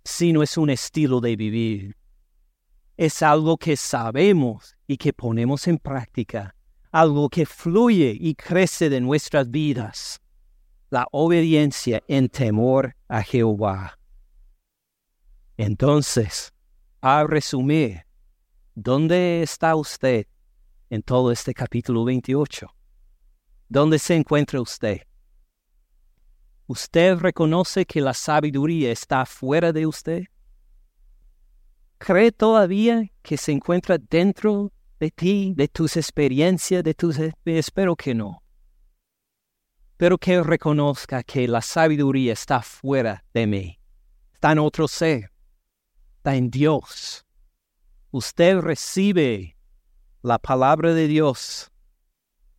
sino 0.04 0.42
es 0.42 0.56
un 0.56 0.70
estilo 0.70 1.20
de 1.20 1.36
vivir. 1.36 1.96
Es 2.96 3.22
algo 3.22 3.56
que 3.56 3.76
sabemos 3.76 4.76
y 4.86 4.96
que 4.96 5.12
ponemos 5.12 5.68
en 5.68 5.78
práctica, 5.78 6.54
algo 6.90 7.28
que 7.28 7.46
fluye 7.46 8.16
y 8.18 8.34
crece 8.34 8.90
de 8.90 9.00
nuestras 9.00 9.50
vidas. 9.50 10.20
La 10.90 11.06
obediencia 11.10 12.02
en 12.06 12.28
temor 12.28 12.96
a 13.08 13.22
Jehová. 13.22 13.98
Entonces, 15.56 16.52
a 17.00 17.24
resumir, 17.24 18.04
¿dónde 18.74 19.42
está 19.42 19.74
usted 19.74 20.26
en 20.92 21.02
todo 21.02 21.32
este 21.32 21.54
capítulo 21.54 22.04
28? 22.04 22.66
¿Dónde 23.66 23.98
se 23.98 24.14
encuentra 24.14 24.60
usted? 24.60 25.00
¿Usted 26.66 27.16
reconoce 27.16 27.86
que 27.86 28.02
la 28.02 28.12
sabiduría 28.12 28.92
está 28.92 29.24
fuera 29.24 29.72
de 29.72 29.86
usted? 29.86 30.24
¿Cree 31.96 32.30
todavía 32.30 33.10
que 33.22 33.38
se 33.38 33.52
encuentra 33.52 33.96
dentro 33.96 34.70
de 35.00 35.10
ti, 35.10 35.54
de 35.56 35.66
tus 35.66 35.96
experiencias, 35.96 36.84
de 36.84 36.92
tus... 36.92 37.16
Espero 37.46 37.96
que 37.96 38.14
no. 38.14 38.42
Pero 39.96 40.18
que 40.18 40.42
reconozca 40.42 41.22
que 41.22 41.48
la 41.48 41.62
sabiduría 41.62 42.34
está 42.34 42.60
fuera 42.60 43.24
de 43.32 43.46
mí. 43.46 43.80
Está 44.34 44.52
en 44.52 44.58
otro 44.58 44.86
ser. 44.86 45.32
Está 46.18 46.36
en 46.36 46.50
Dios. 46.50 47.24
Usted 48.10 48.58
recibe 48.58 49.51
la 50.22 50.38
palabra 50.38 50.94
de 50.94 51.08
Dios 51.08 51.72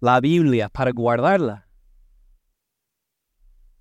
la 0.04 0.20
Biblia 0.20 0.68
para 0.68 0.92
guardarla. 0.92 1.66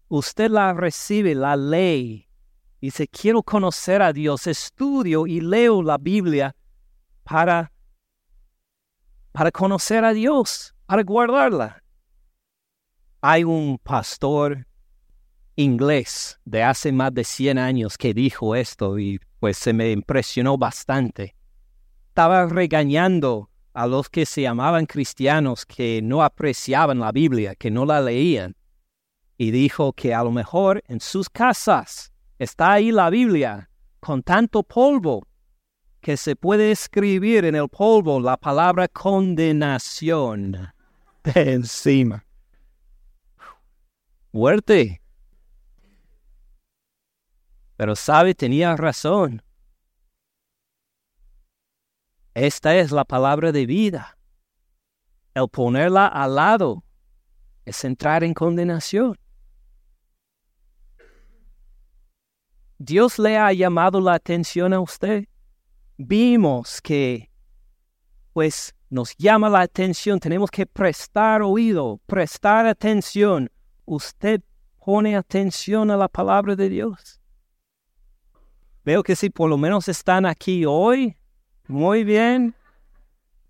Usted 0.07 0.51
la 0.51 0.73
recibe, 0.73 1.35
la 1.35 1.57
ley. 1.57 2.29
Dice, 2.81 3.09
quiero 3.09 3.43
conocer 3.43 4.03
a 4.03 4.13
Dios, 4.13 4.47
estudio 4.47 5.27
y 5.27 5.41
leo 5.41 5.83
la 5.83 5.99
Biblia 5.99 6.55
para, 7.25 7.73
para 9.33 9.51
conocer 9.51 10.05
a 10.05 10.13
Dios, 10.13 10.77
para 10.87 11.03
guardarla. 11.03 11.83
Hay 13.21 13.43
un 13.43 13.79
pastor 13.79 14.65
inglés 15.57 16.39
de 16.45 16.63
hace 16.63 16.93
más 16.93 17.13
de 17.15 17.25
100 17.25 17.59
años 17.59 17.99
que 17.99 18.15
dijo 18.15 18.55
esto 18.55 18.97
y 18.97 19.19
pues 19.41 19.59
se 19.59 19.73
me 19.73 19.91
impresionó 19.91 20.57
bastante. 20.57 21.35
Estaba 22.11 22.47
regañando 22.47 23.52
a 23.75 23.87
los 23.87 24.09
que 24.09 24.27
se 24.27 24.43
llamaban 24.43 24.87
cristianos 24.87 25.65
que 25.65 26.01
no 26.03 26.23
apreciaban 26.23 27.01
la 27.01 27.13
Biblia, 27.13 27.55
que 27.55 27.71
no 27.71 27.87
la 27.87 28.01
leían, 28.01 28.57
y 29.39 29.51
dijo 29.51 29.93
que 29.93 30.15
a 30.15 30.23
lo 30.23 30.31
mejor 30.31 30.83
en 30.89 31.01
sus 31.01 31.29
casas 31.29 32.13
está 32.39 32.73
ahí 32.73 32.93
la 32.93 33.11
Biblia 33.11 33.71
con 34.01 34.23
tanto 34.23 34.63
polvo 34.63 35.27
que 36.01 36.17
se 36.17 36.35
puede 36.37 36.73
escribir 36.73 37.45
en 37.45 37.55
el 37.55 37.69
polvo 37.69 38.21
la 38.21 38.37
palabra 38.37 38.89
condenación 38.89 40.73
de 41.25 41.53
encima. 41.53 42.25
Fuerte. 44.33 45.01
Pero 47.77 47.95
sabe, 47.97 48.35
tenía 48.35 48.77
razón. 48.77 49.43
Esta 52.35 52.75
es 52.77 52.93
la 52.93 53.05
palabra 53.05 53.53
de 53.53 53.67
vida. 53.67 54.17
El 55.35 55.49
ponerla 55.49 56.07
al 56.07 56.35
lado 56.35 56.85
es 57.65 57.85
entrar 57.85 58.25
en 58.25 58.33
condenación. 58.35 59.19
Dios 62.79 63.19
le 63.19 63.37
ha 63.37 63.53
llamado 63.53 64.01
la 64.01 64.15
atención 64.15 64.73
a 64.73 64.81
usted. 64.81 65.27
Vimos 65.99 66.81
que, 66.81 67.31
pues, 68.33 68.75
nos 68.89 69.15
llama 69.17 69.49
la 69.49 69.61
atención. 69.61 70.19
Tenemos 70.19 70.51
que 70.51 70.67
prestar 70.67 71.43
oído, 71.43 72.01
prestar 72.07 72.67
atención. 72.67 73.51
Usted 73.85 74.43
pone 74.85 75.17
atención 75.17 75.91
a 75.91 75.97
la 75.97 76.09
palabra 76.09 76.57
de 76.57 76.69
Dios. 76.69 77.21
Veo 78.85 79.03
que 79.03 79.15
si 79.15 79.31
por 79.31 79.49
lo 79.49 79.57
menos 79.57 79.87
están 79.89 80.27
aquí 80.27 80.65
hoy, 80.67 81.17
muy 81.73 82.05
bien. 82.05 82.55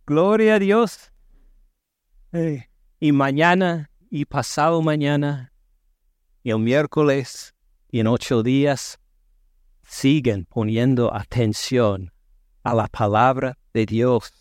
Gloria 0.06 0.54
a 0.54 0.58
Dios. 0.58 1.10
y 3.00 3.12
mañana 3.12 3.90
y 4.10 4.24
pasado 4.24 4.80
mañana 4.80 5.52
y 6.42 6.50
el 6.50 6.60
miércoles 6.60 7.54
y 7.90 8.00
en 8.00 8.06
ocho 8.06 8.42
días 8.42 8.98
siguen 9.82 10.46
poniendo 10.46 11.12
atención 11.12 12.10
a 12.62 12.74
la 12.74 12.86
palabra 12.86 13.58
de 13.74 13.84
Dios. 13.84 14.32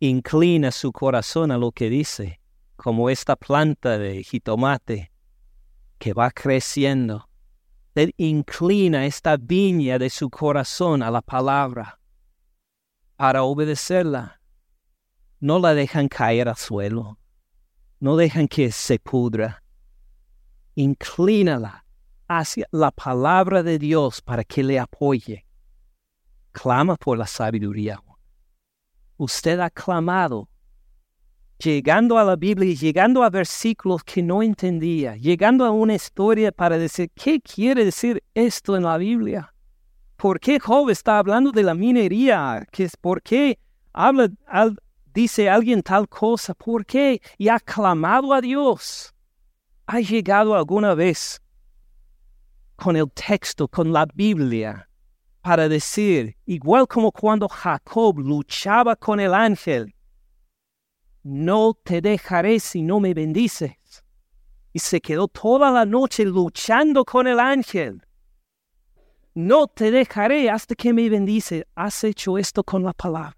Inclina 0.00 0.72
su 0.72 0.90
corazón 0.90 1.52
a 1.52 1.58
lo 1.58 1.70
que 1.70 1.90
dice, 1.90 2.40
como 2.76 3.08
esta 3.08 3.36
planta 3.36 3.98
de 3.98 4.24
jitomate 4.24 5.12
que 5.98 6.12
va 6.12 6.30
creciendo. 6.30 7.28
inclina 8.16 9.06
esta 9.06 9.36
viña 9.36 9.98
de 9.98 10.10
su 10.10 10.28
corazón 10.28 11.02
a 11.02 11.10
la 11.10 11.20
palabra 11.20 12.01
para 13.22 13.44
obedecerla. 13.44 14.40
No 15.38 15.60
la 15.60 15.74
dejan 15.74 16.08
caer 16.08 16.48
al 16.48 16.56
suelo. 16.56 17.20
No 18.00 18.16
dejan 18.16 18.48
que 18.48 18.72
se 18.72 18.98
pudra. 18.98 19.62
Inclínala 20.74 21.84
hacia 22.26 22.66
la 22.72 22.90
palabra 22.90 23.62
de 23.62 23.78
Dios 23.78 24.20
para 24.20 24.42
que 24.42 24.64
le 24.64 24.76
apoye. 24.76 25.46
Clama 26.50 26.96
por 26.96 27.16
la 27.16 27.28
sabiduría. 27.28 28.02
Usted 29.18 29.60
ha 29.60 29.70
clamado, 29.70 30.48
llegando 31.58 32.18
a 32.18 32.24
la 32.24 32.34
Biblia, 32.34 32.74
llegando 32.74 33.22
a 33.22 33.30
versículos 33.30 34.02
que 34.02 34.20
no 34.20 34.42
entendía, 34.42 35.14
llegando 35.14 35.64
a 35.64 35.70
una 35.70 35.94
historia 35.94 36.50
para 36.50 36.76
decir, 36.76 37.08
¿qué 37.14 37.40
quiere 37.40 37.84
decir 37.84 38.20
esto 38.34 38.76
en 38.76 38.82
la 38.82 38.98
Biblia? 38.98 39.51
¿Por 40.22 40.38
qué 40.38 40.60
Job 40.60 40.88
está 40.88 41.18
hablando 41.18 41.50
de 41.50 41.64
la 41.64 41.74
minería? 41.74 42.64
¿Por 43.00 43.20
qué 43.22 43.58
habla, 43.92 44.28
dice 45.12 45.50
alguien 45.50 45.82
tal 45.82 46.08
cosa? 46.08 46.54
¿Por 46.54 46.86
qué? 46.86 47.20
Y 47.38 47.48
ha 47.48 47.58
clamado 47.58 48.32
a 48.32 48.40
Dios. 48.40 49.12
¿Ha 49.86 49.98
llegado 49.98 50.54
alguna 50.54 50.94
vez 50.94 51.42
con 52.76 52.94
el 52.94 53.10
texto, 53.10 53.66
con 53.66 53.92
la 53.92 54.06
Biblia, 54.14 54.88
para 55.40 55.68
decir, 55.68 56.36
igual 56.46 56.86
como 56.86 57.10
cuando 57.10 57.48
Jacob 57.48 58.20
luchaba 58.20 58.94
con 58.94 59.18
el 59.18 59.34
ángel, 59.34 59.92
no 61.24 61.74
te 61.82 62.00
dejaré 62.00 62.60
si 62.60 62.82
no 62.82 63.00
me 63.00 63.12
bendices. 63.12 63.72
Y 64.72 64.78
se 64.78 65.00
quedó 65.00 65.26
toda 65.26 65.72
la 65.72 65.84
noche 65.84 66.24
luchando 66.24 67.04
con 67.04 67.26
el 67.26 67.40
ángel 67.40 68.00
no 69.34 69.66
te 69.66 69.90
dejaré 69.90 70.50
hasta 70.50 70.74
que 70.74 70.92
me 70.92 71.08
bendice. 71.08 71.66
Has 71.74 72.04
hecho 72.04 72.38
esto 72.38 72.62
con 72.62 72.82
la 72.82 72.92
palabra. 72.92 73.36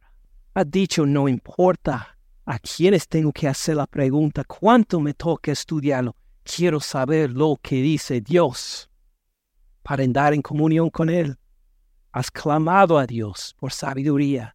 Ha 0.55 0.65
dicho, 0.65 1.07
no 1.07 1.29
importa 1.29 2.19
a 2.45 2.59
quienes 2.59 3.09
tengo 3.09 3.33
que 3.33 3.49
hacer 3.49 3.77
la 3.77 3.87
pregunta, 3.87 4.45
cuánto 4.45 5.01
me 5.01 5.15
toca 5.15 5.53
estudiarlo. 5.53 6.15
Quiero 6.43 6.79
saber 6.79 7.31
lo 7.31 7.57
que 7.63 7.77
dice 7.77 8.21
Dios 8.21 8.91
para 9.83 10.05
andar 10.05 10.35
en 10.35 10.43
comunión 10.43 10.91
con 10.91 11.09
Él. 11.09 11.37
Has 12.13 12.31
clamado 12.31 12.99
a 12.99 13.07
Dios 13.07 13.55
por 13.59 13.73
sabiduría. 13.73 14.55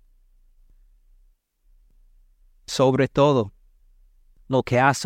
Sobre 2.65 3.07
todo, 3.07 3.51
lo 4.47 4.63
que, 4.63 4.79
has 4.79 5.05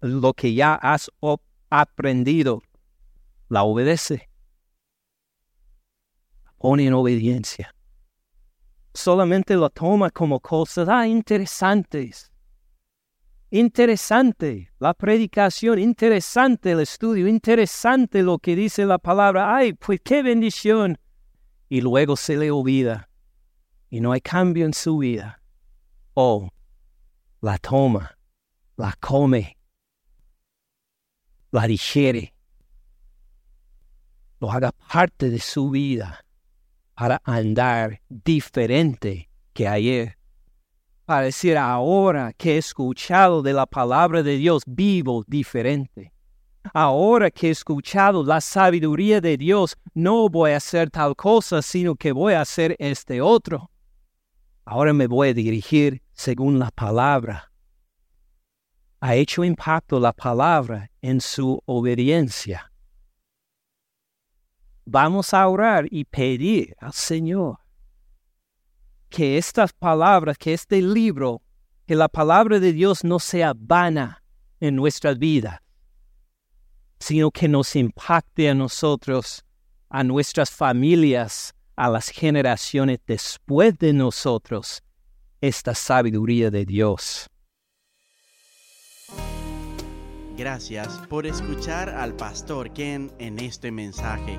lo 0.00 0.34
que 0.34 0.54
ya 0.54 0.74
has 0.74 1.10
aprendido, 1.70 2.62
la 3.48 3.62
obedece. 3.62 4.27
Pone 6.58 6.86
en 6.86 6.94
obediencia. 6.94 7.74
Solamente 8.92 9.54
lo 9.54 9.70
toma 9.70 10.10
como 10.10 10.40
cosas 10.40 10.88
ah, 10.88 11.06
interesantes. 11.06 12.32
Interesante 13.50 14.72
la 14.78 14.92
predicación, 14.92 15.78
interesante 15.78 16.72
el 16.72 16.80
estudio, 16.80 17.28
interesante 17.28 18.22
lo 18.22 18.38
que 18.38 18.56
dice 18.56 18.84
la 18.84 18.98
palabra. 18.98 19.56
Ay, 19.56 19.72
pues 19.72 20.00
qué 20.02 20.22
bendición. 20.22 20.98
Y 21.68 21.80
luego 21.80 22.16
se 22.16 22.36
le 22.36 22.50
olvida 22.50 23.08
y 23.88 24.00
no 24.00 24.12
hay 24.12 24.20
cambio 24.20 24.66
en 24.66 24.74
su 24.74 24.98
vida. 24.98 25.40
Oh, 26.14 26.48
la 27.40 27.56
toma, 27.58 28.18
la 28.76 28.94
come, 29.00 29.56
la 31.52 31.66
digiere, 31.66 32.34
lo 34.40 34.50
haga 34.50 34.72
parte 34.72 35.30
de 35.30 35.38
su 35.38 35.70
vida 35.70 36.24
para 36.98 37.22
andar 37.22 38.00
diferente 38.08 39.30
que 39.52 39.68
ayer. 39.68 40.18
Para 41.04 41.26
decir 41.26 41.56
ahora 41.56 42.32
que 42.32 42.56
he 42.56 42.58
escuchado 42.58 43.40
de 43.40 43.52
la 43.52 43.66
palabra 43.66 44.24
de 44.24 44.36
Dios, 44.36 44.64
vivo 44.66 45.24
diferente. 45.28 46.12
Ahora 46.74 47.30
que 47.30 47.46
he 47.46 47.50
escuchado 47.50 48.24
la 48.24 48.40
sabiduría 48.40 49.20
de 49.20 49.36
Dios, 49.36 49.76
no 49.94 50.28
voy 50.28 50.50
a 50.50 50.56
hacer 50.56 50.90
tal 50.90 51.14
cosa, 51.14 51.62
sino 51.62 51.94
que 51.94 52.10
voy 52.10 52.34
a 52.34 52.40
hacer 52.40 52.74
este 52.80 53.20
otro. 53.20 53.70
Ahora 54.64 54.92
me 54.92 55.06
voy 55.06 55.28
a 55.28 55.34
dirigir 55.34 56.02
según 56.14 56.58
la 56.58 56.72
palabra. 56.72 57.52
Ha 58.98 59.14
hecho 59.14 59.44
impacto 59.44 60.00
la 60.00 60.12
palabra 60.12 60.90
en 61.00 61.20
su 61.20 61.62
obediencia. 61.64 62.67
Vamos 64.90 65.34
a 65.34 65.46
orar 65.46 65.86
y 65.90 66.06
pedir 66.06 66.74
al 66.80 66.94
Señor 66.94 67.58
que 69.10 69.36
estas 69.36 69.70
palabras, 69.74 70.38
que 70.38 70.54
este 70.54 70.80
libro, 70.80 71.42
que 71.86 71.94
la 71.94 72.08
palabra 72.08 72.58
de 72.58 72.72
Dios 72.72 73.04
no 73.04 73.18
sea 73.18 73.52
vana 73.54 74.24
en 74.60 74.76
nuestras 74.76 75.18
vidas, 75.18 75.60
sino 76.98 77.30
que 77.30 77.48
nos 77.48 77.76
impacte 77.76 78.48
a 78.48 78.54
nosotros, 78.54 79.44
a 79.90 80.02
nuestras 80.04 80.50
familias, 80.50 81.54
a 81.76 81.90
las 81.90 82.08
generaciones 82.08 82.98
después 83.06 83.76
de 83.76 83.92
nosotros, 83.92 84.82
esta 85.42 85.74
sabiduría 85.74 86.50
de 86.50 86.64
Dios. 86.64 87.28
Gracias 90.38 90.96
por 91.10 91.26
escuchar 91.26 91.90
al 91.90 92.14
pastor 92.14 92.72
Ken 92.72 93.12
en 93.18 93.38
este 93.38 93.70
mensaje. 93.70 94.38